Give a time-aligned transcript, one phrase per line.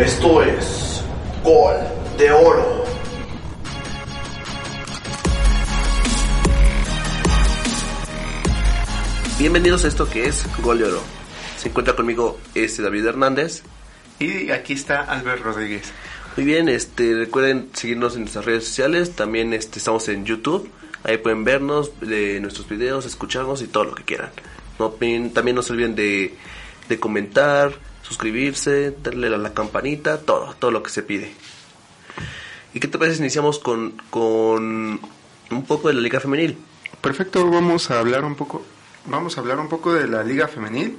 [0.00, 1.02] Esto es
[1.42, 1.74] Gol
[2.16, 2.84] de Oro.
[9.40, 11.02] Bienvenidos a esto que es Gol de Oro.
[11.56, 13.64] Se encuentra conmigo este David Hernández.
[14.20, 15.92] Y aquí está Albert Rodríguez.
[16.36, 20.70] Muy bien, este recuerden seguirnos en nuestras redes sociales, también este, estamos en YouTube,
[21.02, 24.30] ahí pueden vernos de nuestros videos, escucharnos y todo lo que quieran.
[24.78, 26.36] No, también, también no se olviden de,
[26.88, 27.72] de comentar,
[28.08, 31.30] suscribirse, darle a la campanita, todo, todo lo que se pide.
[32.72, 35.00] ¿Y qué te parece si iniciamos con, con
[35.50, 36.56] un poco de la Liga Femenil?
[37.00, 38.64] Perfecto, vamos a hablar un poco,
[39.06, 40.98] vamos a hablar un poco de la Liga Femenil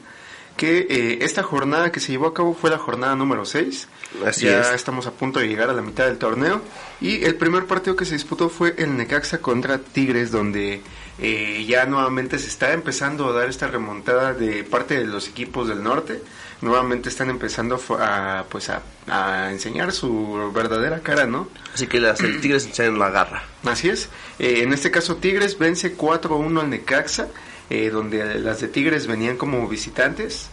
[0.59, 3.87] que eh, esta jornada que se llevó a cabo fue la jornada número 6.
[4.25, 4.71] Así ya es.
[4.71, 6.61] estamos a punto de llegar a la mitad del torneo.
[6.99, 10.81] Y el primer partido que se disputó fue el Necaxa contra Tigres, donde
[11.17, 15.69] eh, ya nuevamente se está empezando a dar esta remontada de parte de los equipos
[15.69, 16.21] del norte.
[16.61, 21.47] Nuevamente están empezando a, pues a, a enseñar su verdadera cara, ¿no?
[21.73, 23.43] Así que las el Tigres enseñan la garra.
[23.63, 24.09] Así es.
[24.39, 27.27] Eh, en este caso Tigres vence 4-1 al Necaxa,
[27.69, 30.49] eh, donde las de Tigres venían como visitantes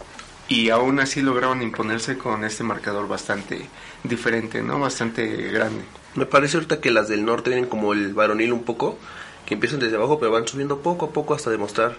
[0.47, 3.67] y aún así lograron imponerse con este marcador bastante
[4.03, 4.79] diferente, ¿no?
[4.79, 5.83] Bastante grande.
[6.15, 8.97] Me parece ahorita que las del norte vienen como el varonil un poco,
[9.45, 11.97] que empiezan desde abajo pero van subiendo poco a poco hasta demostrar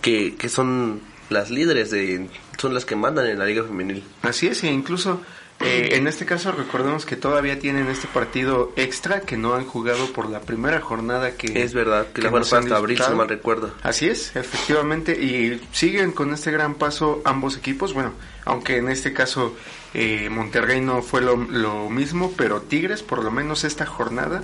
[0.00, 4.04] que, que son las líderes, de son las que mandan en la liga femenil.
[4.22, 5.20] Así es, e incluso
[5.60, 10.12] eh, en este caso recordemos que todavía tienen este partido extra que no han jugado
[10.12, 13.72] por la primera jornada que Es verdad, que, la van hasta abril, si mal recuerdo.
[13.82, 18.12] Así es, efectivamente, y siguen con este gran paso ambos equipos, bueno,
[18.44, 19.56] aunque en este caso
[19.94, 24.42] eh, Monterrey no fue lo, lo mismo, pero Tigres por lo menos esta jornada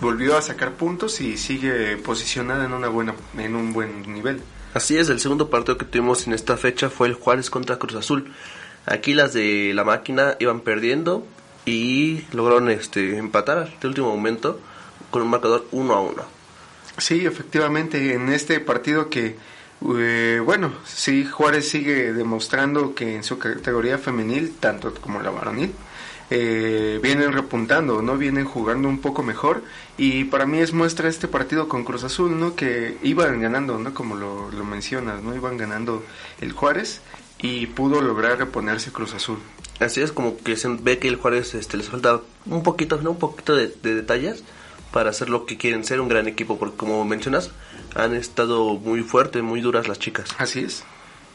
[0.00, 4.40] volvió a sacar puntos y sigue posicionada en una buena en un buen nivel.
[4.74, 7.94] Así es, el segundo partido que tuvimos en esta fecha fue el Juárez contra Cruz
[7.94, 8.32] Azul.
[8.86, 11.26] Aquí las de la máquina iban perdiendo
[11.66, 14.58] y lograron este empatar de último momento
[15.10, 16.22] con un marcador 1 a 1.
[16.96, 19.36] Sí, efectivamente, en este partido que,
[19.98, 25.74] eh, bueno, sí, Juárez sigue demostrando que en su categoría femenil, tanto como la varonil,
[26.30, 28.16] eh, vienen repuntando, ¿no?
[28.16, 29.62] Vienen jugando un poco mejor
[29.98, 32.56] y para mí es muestra este partido con Cruz Azul, ¿no?
[32.56, 33.92] Que iban ganando, ¿no?
[33.94, 35.34] Como lo, lo mencionas, ¿no?
[35.34, 36.02] Iban ganando
[36.40, 37.00] el Juárez
[37.40, 39.38] y pudo lograr reponerse Cruz Azul.
[39.80, 43.10] Así es como que se ve que el Juárez este, les falta un poquito, ¿no?
[43.10, 44.44] un poquito de, de detalles
[44.92, 47.50] para hacer lo que quieren ser un gran equipo, porque como mencionas,
[47.94, 50.28] han estado muy fuertes, muy duras las chicas.
[50.38, 50.84] Así es.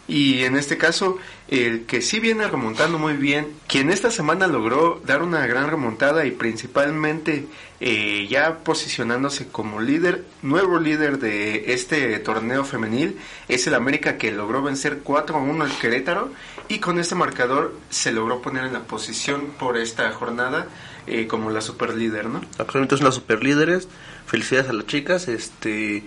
[0.07, 1.17] Y en este caso,
[1.49, 6.25] el que sí viene remontando muy bien, quien esta semana logró dar una gran remontada
[6.25, 7.45] y principalmente
[7.81, 13.17] eh, ya posicionándose como líder, nuevo líder de este torneo femenil,
[13.49, 16.31] es el América que logró vencer 4-1 al Querétaro
[16.69, 20.67] y con este marcador se logró poner en la posición por esta jornada
[21.05, 22.41] eh, como la super líder, ¿no?
[22.57, 23.87] Actualmente son las super líderes.
[24.25, 25.29] Felicidades a las chicas.
[25.29, 26.03] Este,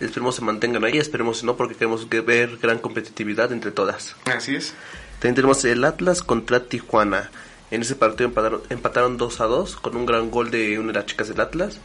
[0.00, 0.98] esperemos se mantengan ahí.
[0.98, 4.16] Esperemos no, porque queremos que ver gran competitividad entre todas.
[4.24, 4.74] Así es.
[5.14, 7.30] También tenemos el Atlas contra Tijuana.
[7.70, 10.94] En ese partido empataron, empataron 2 a 2 con un gran gol de una de
[10.94, 11.78] las chicas del Atlas.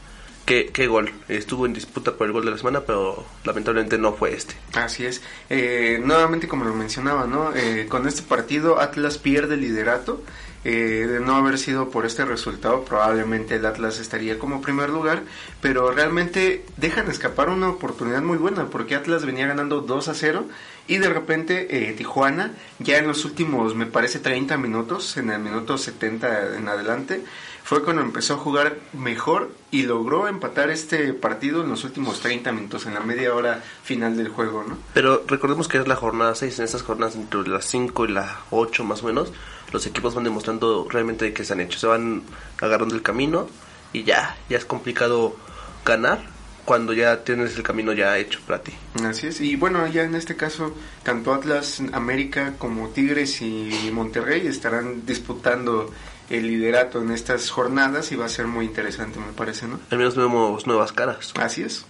[0.45, 1.11] ¿Qué, gol?
[1.27, 4.53] Estuvo en disputa por el gol de la semana, pero lamentablemente no fue este.
[4.73, 5.23] Así es.
[5.49, 7.51] Eh, nuevamente, como lo mencionaba, ¿no?
[7.55, 10.21] Eh, con este partido Atlas pierde el liderato.
[10.67, 15.21] Eh, de no haber sido por este resultado, probablemente el Atlas estaría como primer lugar,
[15.61, 20.47] pero realmente dejan escapar una oportunidad muy buena, porque Atlas venía ganando 2 a 0
[20.87, 25.39] y de repente eh, Tijuana, ya en los últimos, me parece, 30 minutos, en el
[25.39, 27.21] minuto 70 en adelante,
[27.65, 32.51] fue cuando empezó a jugar mejor y logró empatar este partido en los últimos 30
[32.51, 34.77] minutos, en la media hora final del juego, ¿no?
[34.93, 36.59] Pero recordemos que es la jornada 6.
[36.59, 39.33] En estas jornadas, entre las 5 y las 8 más o menos,
[39.73, 41.79] los equipos van demostrando realmente que se han hecho.
[41.79, 42.21] Se van
[42.61, 43.47] agarrando el camino
[43.93, 45.35] y ya, ya es complicado
[45.83, 46.19] ganar
[46.65, 48.73] cuando ya tienes el camino ya hecho para ti.
[49.03, 54.45] Así es, y bueno, ya en este caso, tanto Atlas América como Tigres y Monterrey
[54.45, 55.91] estarán disputando
[56.29, 59.79] el liderato en estas jornadas y va a ser muy interesante, me parece, ¿no?
[59.89, 61.33] Al menos vemos nuevas caras.
[61.35, 61.85] Así es.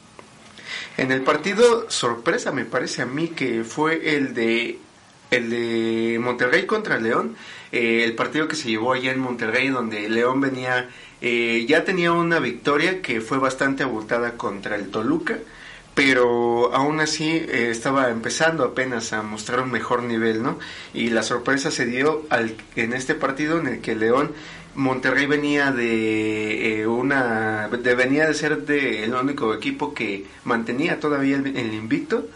[0.97, 4.79] En el partido sorpresa me parece a mí que fue el de
[5.31, 7.35] el de Monterrey contra León,
[7.71, 10.89] eh, el partido que se llevó allá en Monterrey donde León venía
[11.21, 15.39] eh, ya tenía una victoria que fue bastante abultada contra el Toluca
[15.95, 20.59] pero aún así eh, estaba empezando apenas a mostrar un mejor nivel, ¿no?
[20.93, 24.33] Y la sorpresa se dio al, en este partido en el que León
[24.75, 30.99] Monterrey venía de eh, una de, venía de ser de, el único equipo que mantenía
[30.99, 32.27] todavía el, invicto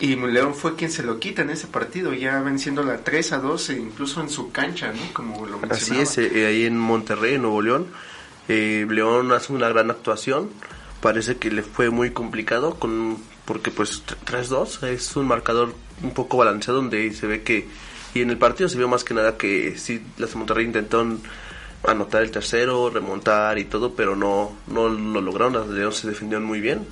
[0.00, 3.38] y León fue quien se lo quita en ese partido, ya venciendo la 3 a
[3.38, 5.14] 2 e incluso en su cancha, ¿no?
[5.14, 6.02] Como lo mencionaba.
[6.02, 7.86] Así es, eh, ahí en Monterrey, en Nuevo León,
[8.48, 10.50] León hace una gran actuación
[11.06, 15.72] parece que le fue muy complicado con porque pues 3-2 es un marcador
[16.02, 17.68] un poco balanceado donde se ve que
[18.12, 21.06] y en el partido se vio más que nada que sí las Monterrey intentó
[21.86, 26.44] anotar el tercero, remontar y todo, pero no no lo lograron, las León se defendieron
[26.44, 26.84] muy bien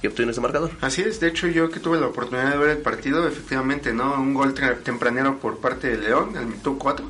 [0.00, 0.70] y obtuvieron ese marcador.
[0.80, 4.14] Así es, de hecho yo que tuve la oportunidad de ver el partido, efectivamente, ¿no?
[4.14, 4.54] Un gol
[4.84, 7.04] tempranero por parte de León, el minuto 4,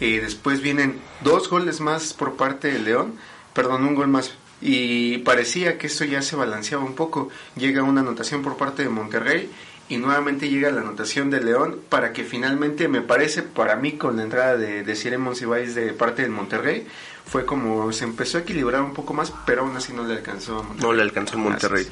[0.00, 3.14] y después vienen dos goles más por parte de León,
[3.54, 7.28] perdón, un gol más y parecía que esto ya se balanceaba un poco.
[7.56, 9.50] Llega una anotación por parte de Monterrey
[9.88, 14.16] y nuevamente llega la anotación de León para que finalmente, me parece, para mí con
[14.16, 16.86] la entrada de, de Cire Monsiváis de parte del Monterrey,
[17.26, 20.60] fue como se empezó a equilibrar un poco más, pero aún así no le alcanzó
[20.60, 20.82] a Monterrey.
[20.82, 21.86] No le alcanzó a Monterrey.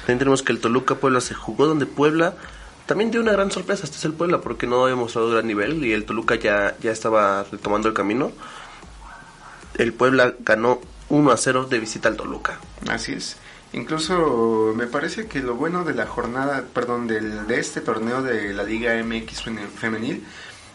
[0.00, 2.34] También tenemos que el Toluca Puebla se jugó donde Puebla
[2.86, 5.84] también dio una gran sorpresa, este es el Puebla porque no había mostrado gran nivel
[5.84, 8.32] y el Toluca ya, ya estaba retomando el camino.
[9.76, 12.58] El Puebla ganó 1 a 0 de visita al Toluca.
[12.88, 13.36] Así es.
[13.72, 18.54] Incluso me parece que lo bueno de la jornada, perdón, del, de este torneo de
[18.54, 19.42] la Liga MX
[19.76, 20.24] femenil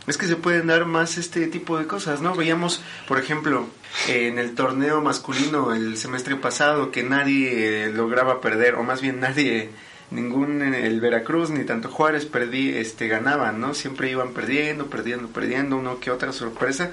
[0.06, 2.36] es que se pueden dar más este tipo de cosas, ¿no?
[2.36, 3.68] Veíamos, por ejemplo,
[4.08, 9.70] en el torneo masculino el semestre pasado que nadie lograba perder, o más bien nadie,
[10.12, 13.74] ningún el Veracruz ni tanto Juárez perdí, este, ganaban, ¿no?
[13.74, 16.92] Siempre iban perdiendo, perdiendo, perdiendo, uno que otra sorpresa,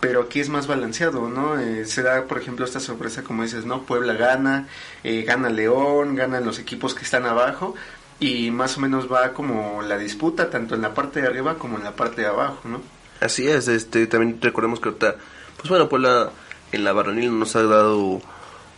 [0.00, 1.58] pero aquí es más balanceado, ¿no?
[1.58, 3.82] Eh, se da, por ejemplo, esta sorpresa, como dices, ¿no?
[3.82, 4.68] Puebla gana,
[5.04, 7.74] eh, gana León, ganan los equipos que están abajo,
[8.20, 11.78] y más o menos va como la disputa, tanto en la parte de arriba como
[11.78, 12.80] en la parte de abajo, ¿no?
[13.20, 15.16] Así es, este, también recordemos que ahorita,
[15.56, 16.30] pues bueno, Puebla
[16.70, 18.20] en la varonil nos ha dado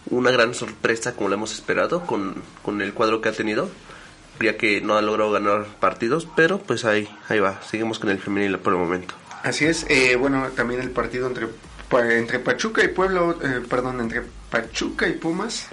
[0.08, 3.68] una gran sorpresa como lo hemos esperado con, con el cuadro que ha tenido
[4.44, 8.18] ya que no ha logrado ganar partidos, pero pues ahí, ahí va, seguimos con el
[8.18, 9.14] femenil por el momento.
[9.42, 11.48] Así es, eh, bueno, también el partido entre,
[12.14, 15.68] entre Pachuca y Pueblo, eh, perdón, entre Pachuca y Pumas.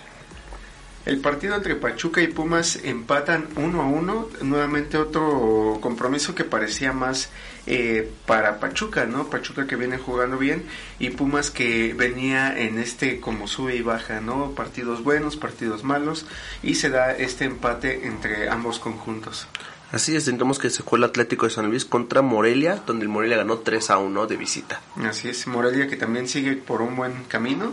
[1.06, 6.92] El partido entre Pachuca y Pumas empatan uno a uno, nuevamente otro compromiso que parecía
[6.92, 7.30] más
[7.66, 9.30] eh, para Pachuca, ¿no?
[9.30, 10.64] Pachuca que viene jugando bien
[11.00, 14.52] y Pumas que venía en este como sube y baja, ¿no?
[14.52, 16.26] Partidos buenos, partidos malos
[16.64, 19.48] y se da este empate entre ambos conjuntos.
[19.92, 23.10] Así es, tendremos que se fue el Atlético de San Luis contra Morelia, donde el
[23.10, 24.82] Morelia ganó 3 a 1 de visita.
[24.98, 27.72] Así es, Morelia que también sigue por un buen camino.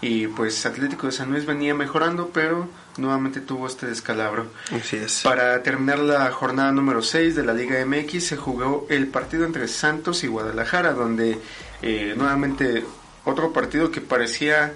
[0.00, 4.46] Y pues Atlético de San Luis venía mejorando, pero nuevamente tuvo este descalabro.
[4.72, 5.22] Así es.
[5.22, 9.68] Para terminar la jornada número 6 de la Liga MX se jugó el partido entre
[9.68, 11.38] Santos y Guadalajara, donde
[11.82, 12.84] eh, nuevamente
[13.24, 14.74] otro partido que parecía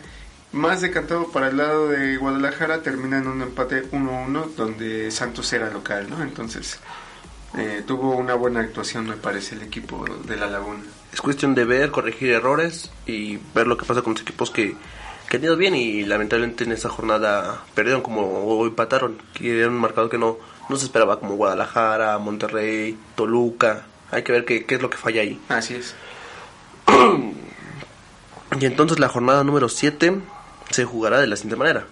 [0.52, 5.70] más decantado para el lado de Guadalajara, termina en un empate 1-1 donde Santos era
[5.70, 6.22] local, ¿no?
[6.22, 6.80] Entonces
[7.56, 10.82] eh, tuvo una buena actuación, me parece, el equipo de la Laguna.
[11.12, 14.76] Es cuestión de ver, corregir errores y ver lo que pasa con los equipos que,
[15.28, 19.68] que han ido bien y lamentablemente en esta jornada perdieron como o empataron, que era
[19.68, 20.38] un marcador que no,
[20.68, 23.86] no se esperaba como Guadalajara, Monterrey, Toluca.
[24.10, 25.40] Hay que ver qué, qué es lo que falla ahí.
[25.48, 25.94] Así es.
[28.60, 30.20] y entonces la jornada número 7
[30.70, 31.86] se jugará de la siguiente manera.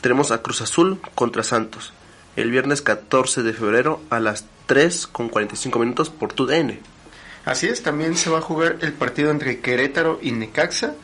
[0.00, 1.92] Tenemos a Cruz Azul contra Santos
[2.36, 6.80] el viernes 14 de febrero a las 3 con 45 minutos por TUDN.
[7.44, 10.94] Así es, también se va a jugar el partido entre Querétaro y Necaxa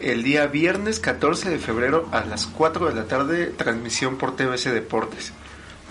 [0.00, 4.70] el día viernes 14 de febrero a las 4 de la tarde, transmisión por TBC
[4.70, 5.32] Deportes.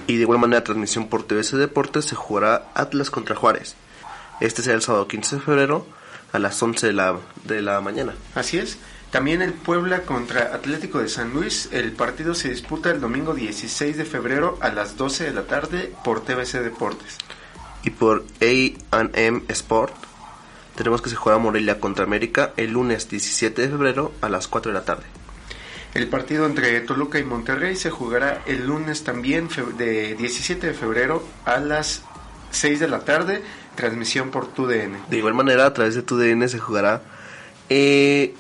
[0.08, 3.76] Y de igual manera, transmisión por TBC Deportes se jugará Atlas contra Juárez.
[4.40, 5.86] Este será el sábado 15 de febrero
[6.32, 8.14] a las 11 de la, de la mañana.
[8.36, 8.78] Así es.
[9.18, 11.70] También el Puebla contra Atlético de San Luis.
[11.72, 15.92] El partido se disputa el domingo 16 de febrero a las 12 de la tarde
[16.04, 17.18] por TBC Deportes.
[17.84, 19.96] Y por AM Sport
[20.76, 24.72] tenemos que se juega Morelia contra América el lunes 17 de febrero a las 4
[24.72, 25.06] de la tarde.
[25.96, 31.24] El partido entre Toluca y Monterrey se jugará el lunes también de 17 de febrero
[31.44, 32.04] a las
[32.52, 33.42] 6 de la tarde,
[33.74, 35.10] transmisión por TUDN.
[35.10, 37.02] De igual manera, a través de TUDN se jugará
[37.70, 38.36] eh,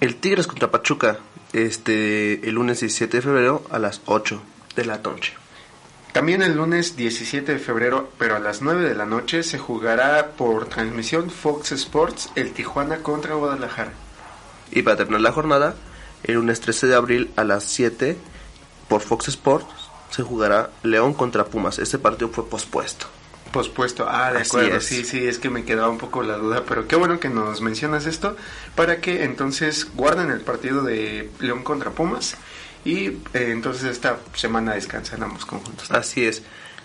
[0.00, 1.18] el Tigres contra Pachuca,
[1.52, 4.40] este, el lunes 17 de febrero a las 8
[4.76, 5.34] de la Tonche.
[6.12, 10.32] También el lunes 17 de febrero, pero a las 9 de la noche, se jugará
[10.36, 13.92] por transmisión Fox Sports el Tijuana contra Guadalajara.
[14.70, 15.74] Y para terminar la jornada,
[16.24, 18.16] el lunes 13 de abril a las 7
[18.88, 19.66] por Fox Sports
[20.10, 21.78] se jugará León contra Pumas.
[21.78, 23.06] Este partido fue pospuesto.
[23.52, 24.84] Pospuesto, ah, de Así acuerdo, es.
[24.84, 27.60] sí, sí, es que me quedaba un poco la duda, pero qué bueno que nos
[27.62, 28.36] mencionas esto,
[28.74, 32.36] para que entonces guarden el partido de León contra Pumas
[32.84, 35.90] y eh, entonces esta semana descansan ambos conjuntos.
[35.90, 36.42] Así es.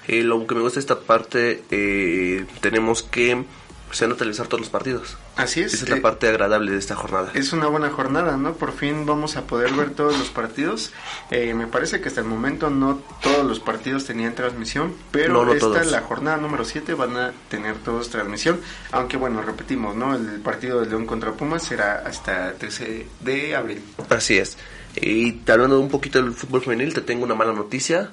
[0.08, 3.44] Eh, lo que me gusta de esta parte, eh, tenemos que
[3.92, 5.18] se van a televisar todos los partidos.
[5.36, 5.74] Así es.
[5.74, 7.32] Esa es la eh, parte agradable de esta jornada.
[7.34, 8.54] Es una buena jornada, ¿no?
[8.54, 10.92] Por fin vamos a poder ver todos los partidos.
[11.32, 15.46] Eh, me parece que hasta el momento no todos los partidos tenían transmisión, pero No,
[15.46, 15.88] no esta, todos.
[15.88, 18.60] la jornada número 7, van a tener todos transmisión.
[18.92, 20.16] Aunque bueno, repetimos, ¿no?
[20.16, 23.82] El partido de León contra Pumas será hasta 13 de abril.
[24.10, 24.58] Así es.
[24.96, 28.12] Y hablando un poquito del fútbol femenil, te tengo una mala noticia.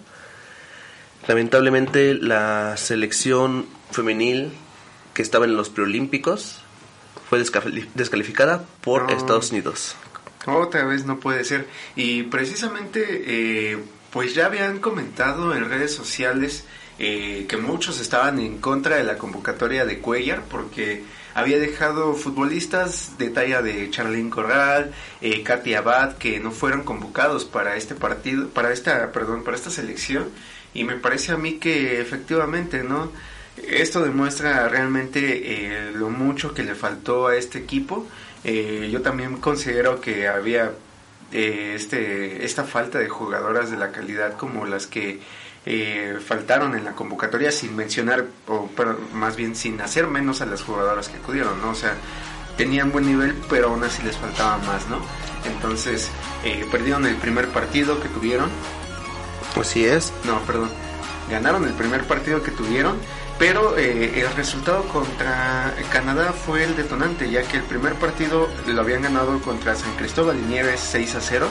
[1.28, 4.52] Lamentablemente la selección femenil
[5.12, 6.59] que estaba en los preolímpicos
[7.30, 9.16] fue descali- descalificada por No.
[9.16, 9.94] Estados Unidos.
[10.46, 11.66] Otra vez no puede ser.
[11.96, 13.22] Y precisamente,
[13.72, 13.78] eh,
[14.12, 16.64] pues ya habían comentado en redes sociales
[16.99, 21.02] eh, que muchos estaban en contra de la convocatoria de Cuellar porque
[21.34, 27.44] había dejado futbolistas de talla de Charlene Corral, eh, Katy Abad, que no fueron convocados
[27.46, 30.28] para este partido, para esta, perdón, para esta selección.
[30.75, 33.10] Y me parece a mí que efectivamente, ¿no?
[33.57, 38.07] Esto demuestra realmente eh, lo mucho que le faltó a este equipo.
[38.45, 40.73] Eh, yo también considero que había
[41.33, 45.21] eh, este esta falta de jugadoras de la calidad como las que
[46.26, 50.62] faltaron en la convocatoria sin mencionar o pero más bien sin hacer menos a las
[50.62, 51.71] jugadoras que acudieron, ¿no?
[51.71, 51.97] O sea,
[52.57, 54.99] tenían buen nivel, pero aún así les faltaba más, ¿no?
[55.45, 56.11] Entonces,
[56.45, 58.50] eh, perdieron el primer partido que tuvieron
[59.59, 60.12] Así es.
[60.25, 60.71] no, perdón.
[61.30, 62.99] Ganaron el primer partido que tuvieron,
[63.40, 68.80] pero eh, el resultado contra Canadá fue el detonante, ya que el primer partido lo
[68.82, 71.49] habían ganado contra San Cristóbal y Nieves 6 a 0,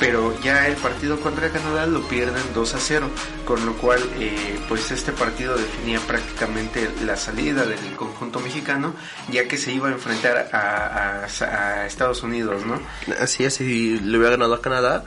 [0.00, 3.08] pero ya el partido contra Canadá lo pierden 2 a 0,
[3.44, 8.92] con lo cual eh, pues este partido definía prácticamente la salida del conjunto mexicano,
[9.30, 12.80] ya que se iba a enfrentar a, a- a Estados Unidos, ¿no?
[13.20, 15.04] Así es, y le hubiera ganado a Canadá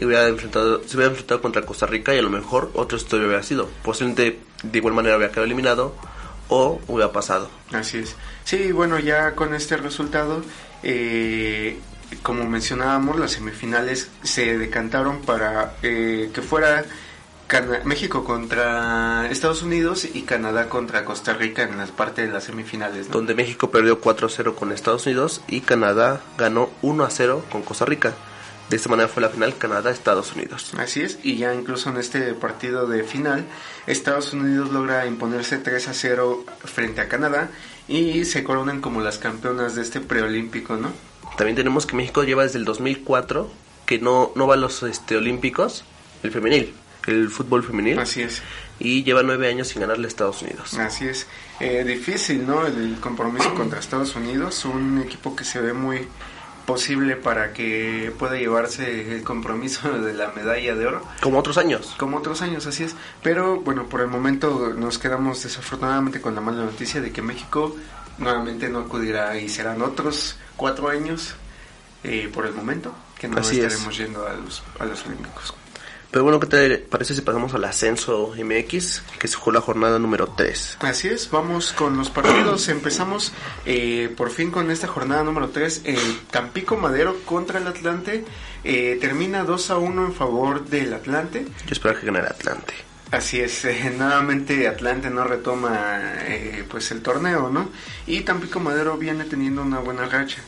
[0.00, 3.26] y hubiera enfrentado, se hubiera enfrentado contra Costa Rica y a lo mejor otra historia
[3.26, 3.68] hubiera sido.
[3.84, 5.94] Posiblemente de igual manera hubiera quedado eliminado
[6.48, 7.48] o hubiera pasado.
[7.72, 8.16] Así es.
[8.44, 10.42] Sí, bueno, ya con este resultado,
[10.82, 11.78] eh,
[12.22, 16.84] como mencionábamos, las semifinales se decantaron para eh, que fuera
[17.46, 22.44] Cana- México contra Estados Unidos y Canadá contra Costa Rica en las partes de las
[22.44, 23.08] semifinales.
[23.08, 23.12] ¿no?
[23.14, 28.14] Donde México perdió 4-0 con Estados Unidos y Canadá ganó 1-0 con Costa Rica.
[28.70, 30.72] De esta manera fue la final Canadá-Estados Unidos.
[30.78, 33.44] Así es, y ya incluso en este partido de final,
[33.88, 37.50] Estados Unidos logra imponerse 3 a 0 frente a Canadá
[37.88, 40.92] y se coronan como las campeonas de este preolímpico, ¿no?
[41.36, 43.50] También tenemos que México lleva desde el 2004
[43.86, 45.82] que no, no va a los este, olímpicos,
[46.22, 46.72] el femenil,
[47.08, 48.40] el fútbol femenil, Así es.
[48.78, 50.74] y lleva nueve años sin ganarle a Estados Unidos.
[50.74, 51.26] Así es.
[51.58, 52.64] Eh, difícil, ¿no?
[52.68, 56.06] El compromiso contra Estados Unidos, un equipo que se ve muy
[56.72, 61.94] posible para que pueda llevarse el compromiso de la medalla de oro, Como otros años.
[61.98, 62.94] como otros años, así es.
[63.22, 67.76] Pero bueno, por el momento nos quedamos desafortunadamente con la mala noticia de que México
[68.18, 71.34] nuevamente no acudirá y serán otros cuatro años
[72.04, 73.66] eh, por el momento que no Así es.
[73.66, 75.54] estaremos yendo a los, a los Olímpicos.
[76.10, 79.98] Pero bueno, ¿qué te parece si pasamos al ascenso MX, que se jugó la jornada
[80.00, 80.78] número 3?
[80.80, 82.68] Así es, vamos con los partidos.
[82.68, 83.32] Empezamos
[83.64, 85.82] eh, por fin con esta jornada número 3.
[85.84, 88.24] El Tampico Madero contra el Atlante
[88.64, 91.46] eh, termina 2 a 1 en favor del Atlante.
[91.66, 92.74] Yo espero que gane el Atlante.
[93.10, 97.70] Así es, eh, nuevamente Atlante no retoma eh, pues el torneo, ¿no?
[98.06, 100.42] Y Tampico Madero viene teniendo una buena racha.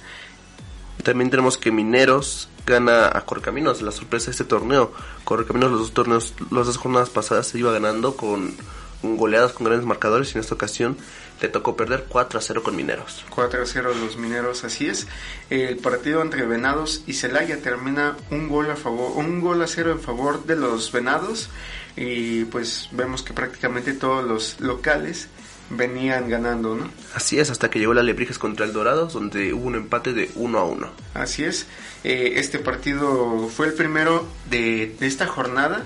[1.02, 4.92] También tenemos que Mineros gana a Correcaminos, la sorpresa de este torneo.
[5.24, 8.54] Correcaminos los dos torneos, las dos jornadas pasadas se iba ganando con,
[9.02, 10.96] goleadas con grandes marcadores y en esta ocasión
[11.40, 13.24] le tocó perder 4 a 0 con Mineros.
[13.30, 15.08] 4 a 0 los mineros, así es.
[15.50, 19.90] El partido entre Venados y Celaya termina un gol a favor, un gol a cero
[19.90, 21.48] en favor de los Venados
[21.96, 25.28] y pues vemos que prácticamente todos los locales
[25.76, 26.90] venían ganando, ¿no?
[27.14, 30.30] Así es, hasta que llegó la Lebrijes contra el Dorados, donde hubo un empate de
[30.34, 30.90] 1 a 1.
[31.14, 31.66] Así es.
[32.04, 35.84] Eh, este partido fue el primero de, de esta jornada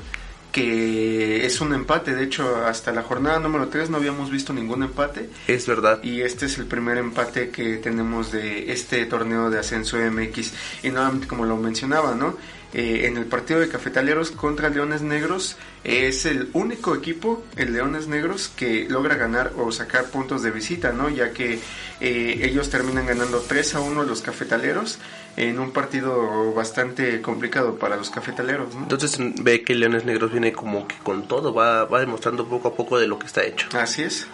[0.56, 2.14] que es un empate.
[2.14, 5.28] De hecho, hasta la jornada número 3 no habíamos visto ningún empate.
[5.46, 6.02] Es verdad.
[6.02, 10.52] Y este es el primer empate que tenemos de este torneo de ascenso MX.
[10.82, 12.38] Y nuevamente, como lo mencionaba, ¿no?
[12.72, 15.56] Eh, en el partido de Cafetaleros contra Leones Negros.
[15.84, 20.92] Es el único equipo, el Leones Negros, que logra ganar o sacar puntos de visita,
[20.92, 21.08] ¿no?
[21.08, 21.60] Ya que
[22.00, 24.98] eh, ellos terminan ganando 3 a 1 los Cafetaleros
[25.36, 28.82] en un partido bastante complicado para los Cafetaleros, ¿no?
[28.82, 32.74] Entonces ve que Leones Negros viene como que con todo, va, va demostrando poco a
[32.74, 33.68] poco de lo que está hecho.
[33.72, 34.26] Así es.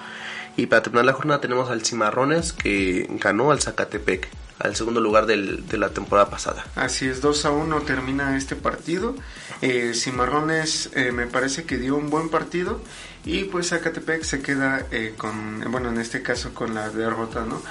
[0.57, 4.29] Y para terminar la jornada tenemos al Cimarrones que ganó al Zacatepec,
[4.59, 6.65] al segundo lugar del, de la temporada pasada.
[6.77, 9.15] Así es, 2 a 1 termina este partido.
[9.61, 12.81] Eh, Cimarrones eh, me parece que dio un buen partido
[13.25, 17.63] y pues Zacatepec se queda eh, con, bueno, en este caso con la derrota, ¿no?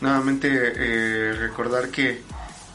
[0.00, 2.22] Nuevamente eh, recordar que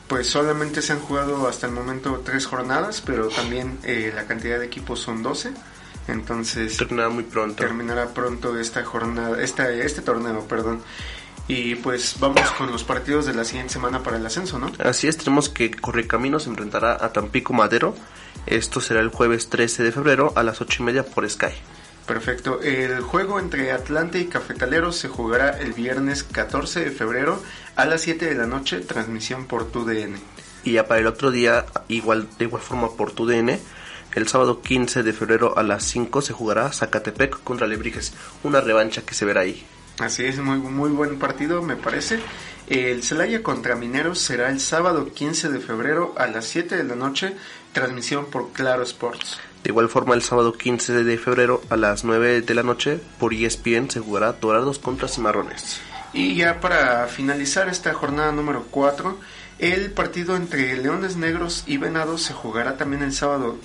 [0.07, 4.59] pues solamente se han jugado hasta el momento tres jornadas, pero también eh, la cantidad
[4.59, 5.51] de equipos son 12.
[6.07, 7.55] Entonces Terminará muy pronto.
[7.63, 10.81] terminará pronto esta jornada, esta, este torneo, perdón.
[11.47, 14.71] Y pues vamos con los partidos de la siguiente semana para el ascenso, ¿no?
[14.79, 17.95] Así es, tenemos que Correcaminos se enfrentará a Tampico Madero.
[18.47, 21.53] Esto será el jueves 13 de febrero a las 8 y media por Sky.
[22.07, 22.61] Perfecto.
[22.61, 27.41] El juego entre Atlante y Cafetaleros se jugará el viernes 14 de febrero
[27.75, 30.15] a las 7 de la noche, transmisión por TUDN.
[30.63, 33.59] Y ya para el otro día, igual de igual forma por tu DN,
[34.15, 38.13] el sábado 15 de febrero a las 5 se jugará Zacatepec contra Lebrijes.
[38.43, 39.65] Una revancha que se verá ahí.
[39.99, 42.19] Así es, muy, muy buen partido, me parece.
[42.67, 46.95] El Celaya contra Mineros será el sábado 15 de febrero a las 7 de la
[46.95, 47.35] noche,
[47.73, 49.39] transmisión por Claro Sports.
[49.63, 53.33] De igual forma, el sábado 15 de febrero a las 9 de la noche por
[53.33, 55.79] ESPN se jugará Dorados contra Cimarrones.
[56.13, 59.17] Y ya para finalizar esta jornada número 4,
[59.59, 63.57] el partido entre Leones Negros y Venados se jugará también el sábado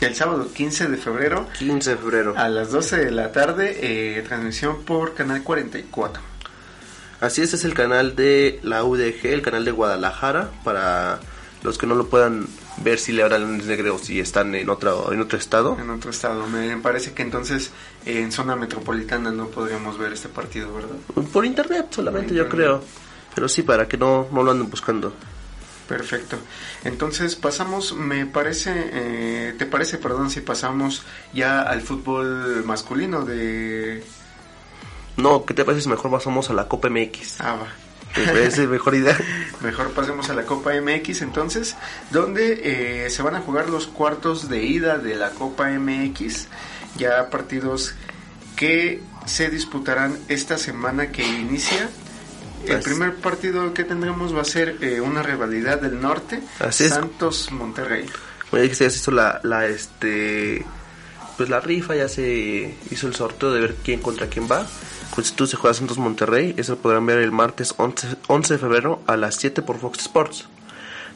[0.00, 2.34] el sábado 15 de febrero 15 de febrero.
[2.36, 6.22] a las 12 de la tarde, eh, transmisión por Canal 44.
[7.20, 11.20] Así es, es el canal de la UDG, el canal de Guadalajara, para
[11.62, 12.46] los que no lo puedan
[12.78, 15.78] ver si le hablan Leones Negros si están en otro, en otro estado.
[15.80, 17.70] En otro estado, me parece que entonces
[18.04, 20.96] eh, en zona metropolitana no podríamos ver este partido, ¿verdad?
[21.32, 22.82] Por internet solamente, Por yo creo.
[23.34, 25.14] Pero sí, para que no, no lo anden buscando.
[25.88, 26.38] Perfecto.
[26.84, 34.02] Entonces pasamos, me parece, eh, ¿te parece, perdón, si pasamos ya al fútbol masculino de...
[35.16, 37.40] No, ¿qué te parece si mejor pasamos a la Copa MX?
[37.40, 37.68] Ah, va.
[38.14, 39.16] ¿Te parece mejor idea?
[39.60, 41.76] Mejor pasemos a la Copa MX entonces,
[42.10, 46.48] donde eh, se van a jugar los cuartos de ida de la Copa MX,
[46.96, 47.94] ya partidos
[48.56, 51.90] que se disputarán esta semana que inicia.
[52.66, 56.88] El Así- primer partido que tendremos va a ser eh, una rivalidad del norte, Así.
[56.88, 58.06] Santos Monterrey.
[58.52, 60.64] Dijiste, ya se hizo la, la, este,
[61.36, 64.66] pues la rifa, ya se hizo el sorteo de ver quién contra quién va.
[65.14, 68.58] Pues tú se juega Santos Monterrey, eso lo podrán ver el martes 11, 11 de
[68.58, 70.44] febrero a las 7 por Fox Sports.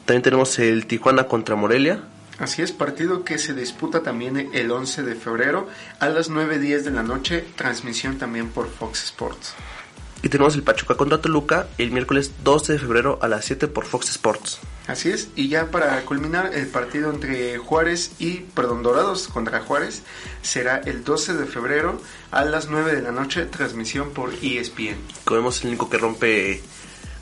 [0.05, 2.01] También tenemos el Tijuana contra Morelia.
[2.39, 5.67] Así es, partido que se disputa también el 11 de febrero
[5.99, 9.53] a las 9.10 de la noche, transmisión también por Fox Sports.
[10.21, 13.85] Y tenemos el Pachuca contra Toluca el miércoles 12 de febrero a las 7 por
[13.85, 14.59] Fox Sports.
[14.87, 20.01] Así es, y ya para culminar el partido entre Juárez y, perdón, Dorados contra Juárez
[20.41, 22.01] será el 12 de febrero
[22.31, 24.97] a las 9 de la noche, transmisión por ESPN.
[25.25, 26.63] Como vemos, el único que rompe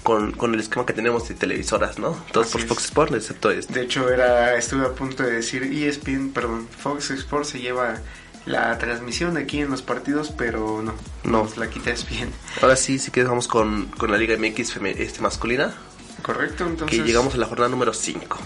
[0.02, 2.18] con, con el esquema que tenemos de televisoras, ¿no?
[2.32, 2.68] Todos Así por es.
[2.68, 3.74] Fox Sports, excepto este.
[3.74, 8.00] De hecho, era, estuve a punto de decir ESPN, perdón, Fox Sports se lleva
[8.48, 11.44] la transmisión aquí en los partidos, pero no, No.
[11.44, 12.32] nos la quita E ESPN.
[12.62, 15.76] Ahora sí, sí que vamos con, con la Liga MX este, masculina,
[16.22, 18.38] Correcto, entonces que llegamos a la jornada número 5.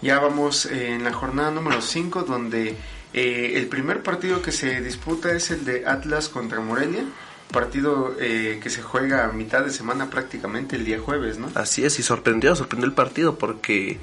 [0.00, 2.76] Ya vamos en la jornada número 5 donde
[3.12, 7.04] eh, el primer partido que se disputa es el de Atlas contra Morelia,
[7.52, 11.50] partido eh, que se juega a mitad de semana prácticamente el día jueves, ¿no?
[11.54, 13.98] Así es, y sorprendió, sorprendió el partido porque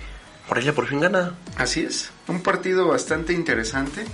[0.48, 1.36] Morelia por fin gana.
[1.58, 4.06] Así es, un partido bastante interesante.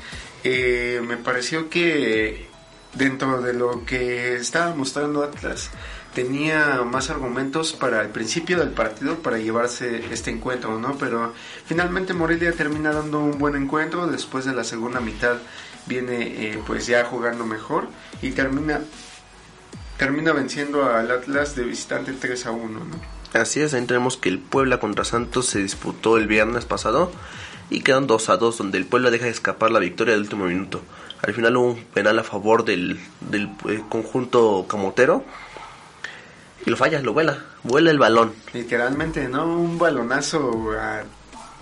[0.44, 2.50] Eh, me pareció que
[2.94, 5.70] dentro de lo que estaba mostrando Atlas
[6.14, 10.98] tenía más argumentos para el principio del partido para llevarse este encuentro, ¿no?
[10.98, 11.34] Pero
[11.66, 15.38] finalmente Morelia termina dando un buen encuentro, después de la segunda mitad
[15.88, 17.88] viene eh, pues ya jugando mejor
[18.22, 18.82] y termina
[19.98, 23.40] termina venciendo al Atlas de visitante 3 a 1, ¿no?
[23.40, 23.86] Así es, ahí
[24.20, 27.12] que el Puebla contra Santos se disputó el viernes pasado
[27.72, 30.46] y quedan 2 a 2, donde el Puebla deja de escapar la victoria del último
[30.46, 30.82] minuto.
[31.24, 35.24] Al final hubo un penal a favor del, del eh, conjunto camotero
[36.66, 38.34] y lo falla, lo vuela, vuela el balón.
[38.54, 39.46] literalmente, ¿no?
[39.48, 41.04] Un balonazo a,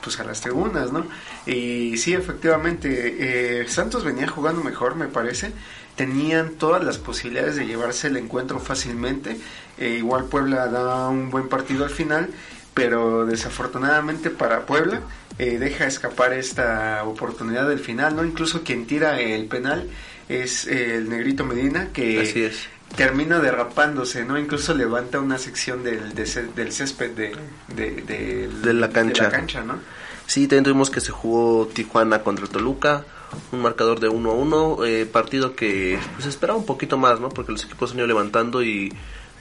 [0.02, 1.06] pues a las tribunas, ¿no?
[1.46, 5.54] Y sí, efectivamente, eh, Santos venía jugando mejor, me parece.
[5.96, 9.40] Tenían todas las posibilidades de llevarse el encuentro fácilmente.
[9.78, 12.30] Eh, igual Puebla da un buen partido al final.
[12.74, 15.02] pero desafortunadamente para Puebla
[15.40, 18.26] eh, deja escapar esta oportunidad del final, ¿no?
[18.26, 19.90] Incluso quien tira el penal
[20.28, 22.68] es el negrito Medina, que Así es.
[22.96, 24.38] termina derrapándose, ¿no?
[24.38, 27.36] Incluso levanta una sección del, del césped de,
[27.74, 29.24] de, la cancha.
[29.24, 29.80] la cancha, ¿no?
[30.28, 33.06] Sí, también tuvimos que se jugó Tijuana contra Toluca,
[33.52, 37.30] un marcador de 1 a 1, eh, partido que pues esperaba un poquito más, ¿no?
[37.30, 38.94] Porque los equipos han ido levantando y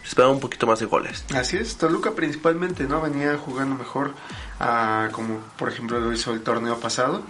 [0.03, 1.25] se esperaba un poquito más de goles.
[1.35, 3.01] Así es, Toluca principalmente, ¿no?
[3.01, 4.15] Venía jugando mejor
[4.61, 7.23] a, como por ejemplo lo hizo el torneo pasado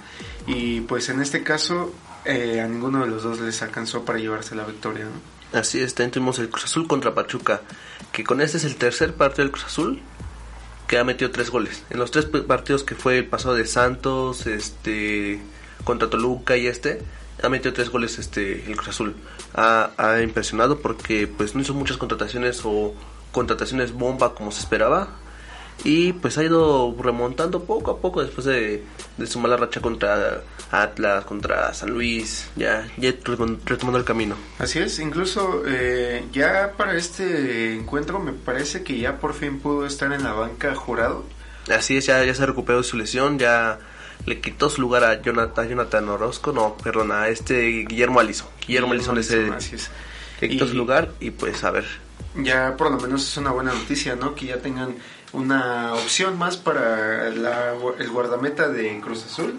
[0.47, 1.93] y pues en este caso
[2.25, 5.59] eh, a ninguno de los dos les alcanzó para llevarse la victoria, ¿no?
[5.59, 7.63] Así es, también tuvimos el Cruz Azul contra Pachuca,
[8.13, 10.01] que con este es el tercer partido del Cruz Azul
[10.87, 11.85] que ha metido tres goles.
[11.91, 15.41] En los tres partidos que fue el pasado de Santos, este
[15.85, 17.03] contra Toluca y este,
[17.43, 19.15] ha metido tres goles este el Cruz Azul.
[19.55, 22.95] Ha, ha impresionado porque pues no hizo muchas contrataciones o
[23.33, 25.09] contrataciones bomba como se esperaba.
[25.85, 28.83] Y pues ha ido remontando poco a poco después de,
[29.17, 34.35] de su mala racha contra Atlas, contra San Luis, ya, ya retom- retomando el camino.
[34.59, 39.87] Así es, incluso eh, ya para este encuentro me parece que ya por fin pudo
[39.87, 41.25] estar en la banca jurado.
[41.73, 43.79] Así es, ya, ya se recuperó de su lesión, ya
[44.27, 48.51] le quitó su lugar a Jonathan, a Jonathan Orozco, no, perdón, a este Guillermo Aliso.
[48.67, 49.91] Guillermo Aliso le, es.
[50.41, 51.87] quitó Y- su lugar y pues a ver.
[52.37, 54.35] ya por lo menos es una buena noticia, ¿no?
[54.35, 54.95] Que ya tengan
[55.33, 59.55] una opción más para la- el guardameta de Cruz Azul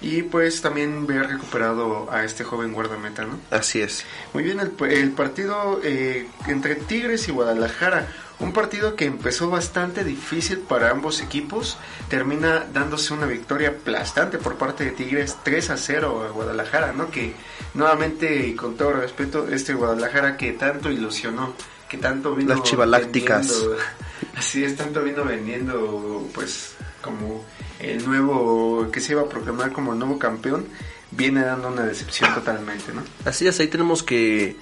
[0.00, 3.38] y pues también ver recuperado a este joven guardameta, ¿no?
[3.50, 4.04] Así es.
[4.32, 8.06] Muy bien, el, el partido eh, entre Tigres y Guadalajara,
[8.40, 11.76] un partido que empezó bastante difícil para ambos equipos,
[12.08, 17.10] termina dándose una victoria aplastante por parte de Tigres 3 a 0 a Guadalajara, ¿no?
[17.10, 17.34] Que
[17.74, 21.54] nuevamente y con todo respeto, este Guadalajara que tanto ilusionó,
[21.88, 23.48] que tanto vino Las chivalácticas.
[23.48, 23.76] vendiendo-
[24.36, 27.44] así es, tanto vino vendiendo pues como
[27.80, 30.66] el nuevo, que se iba a proclamar como el nuevo campeón,
[31.10, 33.02] viene dando una decepción totalmente, ¿no?
[33.24, 34.56] Así es, ahí tenemos que,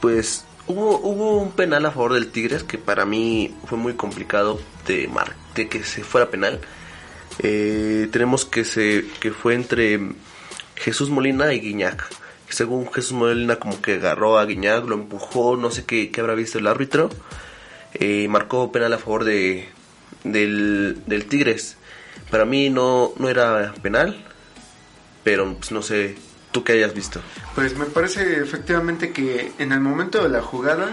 [0.00, 4.60] pues, hubo, hubo un penal a favor del Tigres que para mí fue muy complicado
[4.86, 6.60] de, mar de que se fuera penal.
[7.38, 10.00] Eh, tenemos que se que fue entre
[10.76, 12.08] Jesús Molina y Guiñac.
[12.48, 16.34] Según Jesús Molina como que agarró a Guiñac, lo empujó, no sé qué, qué habrá
[16.34, 17.10] visto el árbitro.
[17.94, 19.68] Eh, marcó penal a favor de,
[20.24, 21.76] del, del Tigres.
[22.30, 24.24] Para mí no, no era penal,
[25.24, 26.16] pero pues, no sé,
[26.52, 27.20] tú qué hayas visto.
[27.54, 30.90] Pues me parece efectivamente que en el momento de la jugada